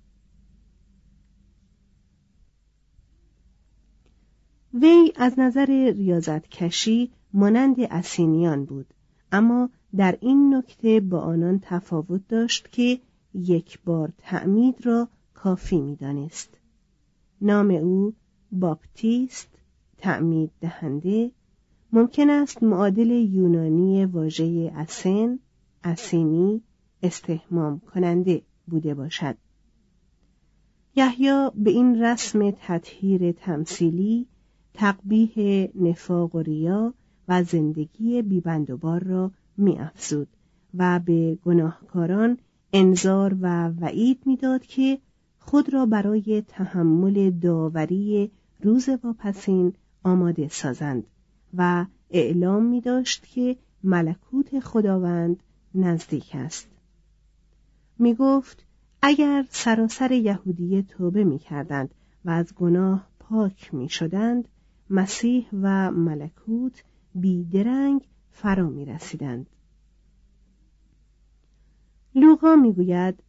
وی 4.75 5.13
از 5.17 5.39
نظر 5.39 5.93
ریاضت 5.97 6.49
کشی 6.49 7.11
مانند 7.33 7.77
اسینیان 7.81 8.65
بود 8.65 8.87
اما 9.33 9.71
در 9.97 10.19
این 10.21 10.55
نکته 10.55 11.01
با 11.01 11.21
آنان 11.21 11.61
تفاوت 11.63 12.29
داشت 12.29 12.73
که 12.73 13.01
یک 13.35 13.79
بار 13.85 14.13
تعمید 14.19 14.87
را 14.87 15.09
کافی 15.35 15.81
می‌دانست. 15.81 16.59
نام 17.41 17.71
او 17.71 18.15
باپتیست 18.53 19.49
تعمید 19.99 20.51
دهنده. 20.61 21.31
ممکن 21.93 22.31
است 22.31 22.63
معادل 22.63 23.11
یونانی 23.11 24.05
واژه 24.05 24.73
اسن 24.77 25.39
اسینی 25.85 26.63
استهمام 27.03 27.81
کننده 27.81 28.43
بوده 28.67 28.95
باشد. 28.95 29.37
یحیی 30.97 31.51
به 31.55 31.71
این 31.71 32.03
رسم 32.03 32.51
تطهیر 32.51 33.33
تمثیلی 33.33 34.27
تقبیه 34.75 35.71
نفاق 35.75 36.35
و 36.35 36.39
ریا 36.39 36.95
و 37.29 37.43
زندگی 37.43 38.23
بیبندوبار 38.23 39.05
را 39.05 39.31
می 39.61 39.79
افزود 39.79 40.29
و 40.75 41.01
به 41.05 41.39
گناهکاران 41.45 42.39
انذار 42.73 43.37
و 43.41 43.69
وعید 43.69 44.19
می‌داد 44.27 44.63
که 44.63 44.99
خود 45.39 45.73
را 45.73 45.87
برای 45.87 46.43
تحمل 46.49 47.31
داوری 47.31 48.31
روز 48.63 48.89
واپسین 49.05 49.73
آماده 50.03 50.49
سازند 50.49 51.07
و 51.55 51.87
اعلام 52.11 52.63
می 52.67 52.81
داشت 52.81 53.27
که 53.27 53.57
ملکوت 53.85 54.61
خداوند 54.61 55.43
نزدیک 55.75 56.31
است. 56.35 56.69
می 57.99 58.15
گفت 58.15 58.67
اگر 59.03 59.47
سراسر 59.51 60.13
یهودیه 60.13 60.83
توبه 60.83 61.25
می 61.25 61.39
کردند 61.39 61.95
و 62.25 62.31
از 62.31 62.55
گناه 62.55 63.09
پاک 63.19 63.75
می 63.75 63.89
شدند 63.89 64.49
مسیح 64.91 65.47
و 65.53 65.91
ملکوت 65.91 66.85
بیدرنگ 67.15 68.01
فرا 68.31 68.69
می 68.69 68.85
رسیدند. 68.85 69.47
لوقا 72.15 72.57
می‌گوید 72.57 73.23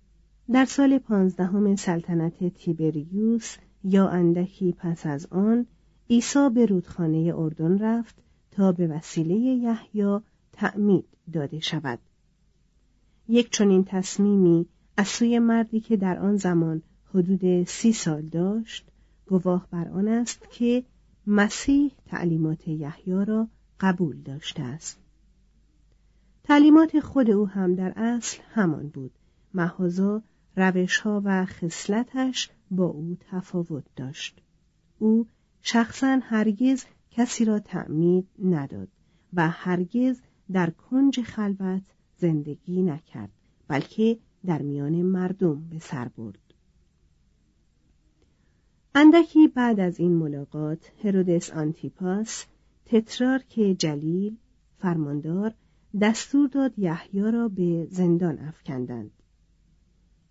در 0.51 0.65
سال 0.65 0.97
پانزدهم 0.97 1.75
سلطنت 1.75 2.53
تیبریوس 2.53 3.57
یا 3.83 4.09
اندکی 4.09 4.71
پس 4.71 5.05
از 5.05 5.27
آن 5.31 5.65
عیسی 6.09 6.49
به 6.49 6.65
رودخانه 6.65 7.33
اردن 7.35 7.79
رفت 7.79 8.15
تا 8.51 8.71
به 8.71 8.87
وسیله 8.87 9.35
یحیی 9.35 10.19
تعمید 10.53 11.05
داده 11.33 11.59
شود 11.59 11.99
یک 13.27 13.51
چنین 13.51 13.83
تصمیمی 13.83 14.65
از 14.97 15.07
سوی 15.07 15.39
مردی 15.39 15.79
که 15.79 15.97
در 15.97 16.19
آن 16.19 16.37
زمان 16.37 16.81
حدود 17.13 17.63
سی 17.63 17.93
سال 17.93 18.21
داشت 18.21 18.87
گواه 19.27 19.67
بر 19.71 19.87
آن 19.87 20.07
است 20.07 20.47
که 20.51 20.83
مسیح 21.27 21.91
تعلیمات 22.05 22.67
یحیی 22.67 23.25
را 23.25 23.47
قبول 23.81 24.21
داشته 24.21 24.63
است. 24.63 24.99
تعلیمات 26.43 26.99
خود 26.99 27.29
او 27.31 27.47
هم 27.47 27.75
در 27.75 27.93
اصل 27.95 28.37
همان 28.53 28.87
بود. 28.87 29.11
محضا 29.53 30.21
روشها 30.55 31.21
و 31.25 31.45
خصلتش 31.45 32.49
با 32.71 32.85
او 32.85 33.17
تفاوت 33.19 33.83
داشت. 33.95 34.41
او 34.99 35.27
شخصا 35.61 36.19
هرگز 36.23 36.85
کسی 37.11 37.45
را 37.45 37.59
تعمید 37.59 38.27
نداد 38.43 38.87
و 39.33 39.49
هرگز 39.49 40.21
در 40.51 40.69
کنج 40.69 41.21
خلوت 41.21 41.81
زندگی 42.17 42.81
نکرد 42.81 43.29
بلکه 43.67 44.17
در 44.45 44.61
میان 44.61 45.01
مردم 45.01 45.69
به 45.69 45.79
سر 45.79 46.07
برد. 46.07 46.53
اندکی 48.95 49.47
بعد 49.47 49.79
از 49.79 49.99
این 49.99 50.11
ملاقات 50.11 50.91
هرودس 51.03 51.51
آنتیپاس 51.51 52.45
تترارک 52.91 53.75
جلیل 53.77 54.37
فرماندار 54.79 55.53
دستور 56.01 56.47
داد 56.47 56.79
یحیی 56.79 57.31
را 57.31 57.47
به 57.47 57.87
زندان 57.89 58.39
افکندند. 58.39 59.11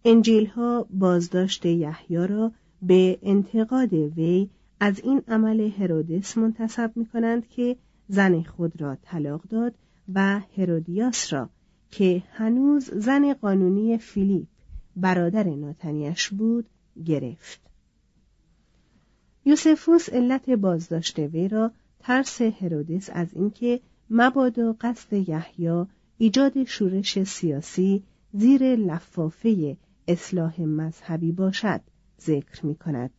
انجیل 0.04 0.46
ها 0.46 0.86
بازداشت 0.90 1.66
یحیی 1.66 2.26
را 2.26 2.52
به 2.82 3.18
انتقاد 3.22 3.92
وی 3.92 4.48
از 4.80 5.00
این 5.00 5.22
عمل 5.28 5.60
هرودس 5.60 6.38
منتصب 6.38 6.92
می 6.96 7.06
کنند 7.06 7.48
که 7.48 7.76
زن 8.08 8.42
خود 8.42 8.80
را 8.82 8.96
طلاق 9.02 9.42
داد 9.42 9.74
و 10.14 10.40
هرودیاس 10.56 11.32
را 11.32 11.48
که 11.90 12.22
هنوز 12.32 12.90
زن 12.90 13.32
قانونی 13.32 13.98
فیلیپ 13.98 14.48
برادر 14.96 15.44
ناتنیش 15.44 16.28
بود 16.28 16.66
گرفت. 17.04 17.60
یوسفوس 19.44 20.08
علت 20.08 20.50
بازداشت 20.50 21.18
وی 21.18 21.48
را 21.48 21.72
ترس 22.00 22.42
هرودس 22.42 23.10
از 23.12 23.28
اینکه 23.34 23.80
مبادا 24.10 24.76
قصد 24.80 25.12
یحیی 25.12 25.84
ایجاد 26.18 26.64
شورش 26.64 27.22
سیاسی 27.22 28.02
زیر 28.32 28.62
لفافه 28.62 29.76
اصلاح 30.08 30.60
مذهبی 30.60 31.32
باشد 31.32 31.80
ذکر 32.20 32.66
می 32.66 32.74
کند. 32.74 33.10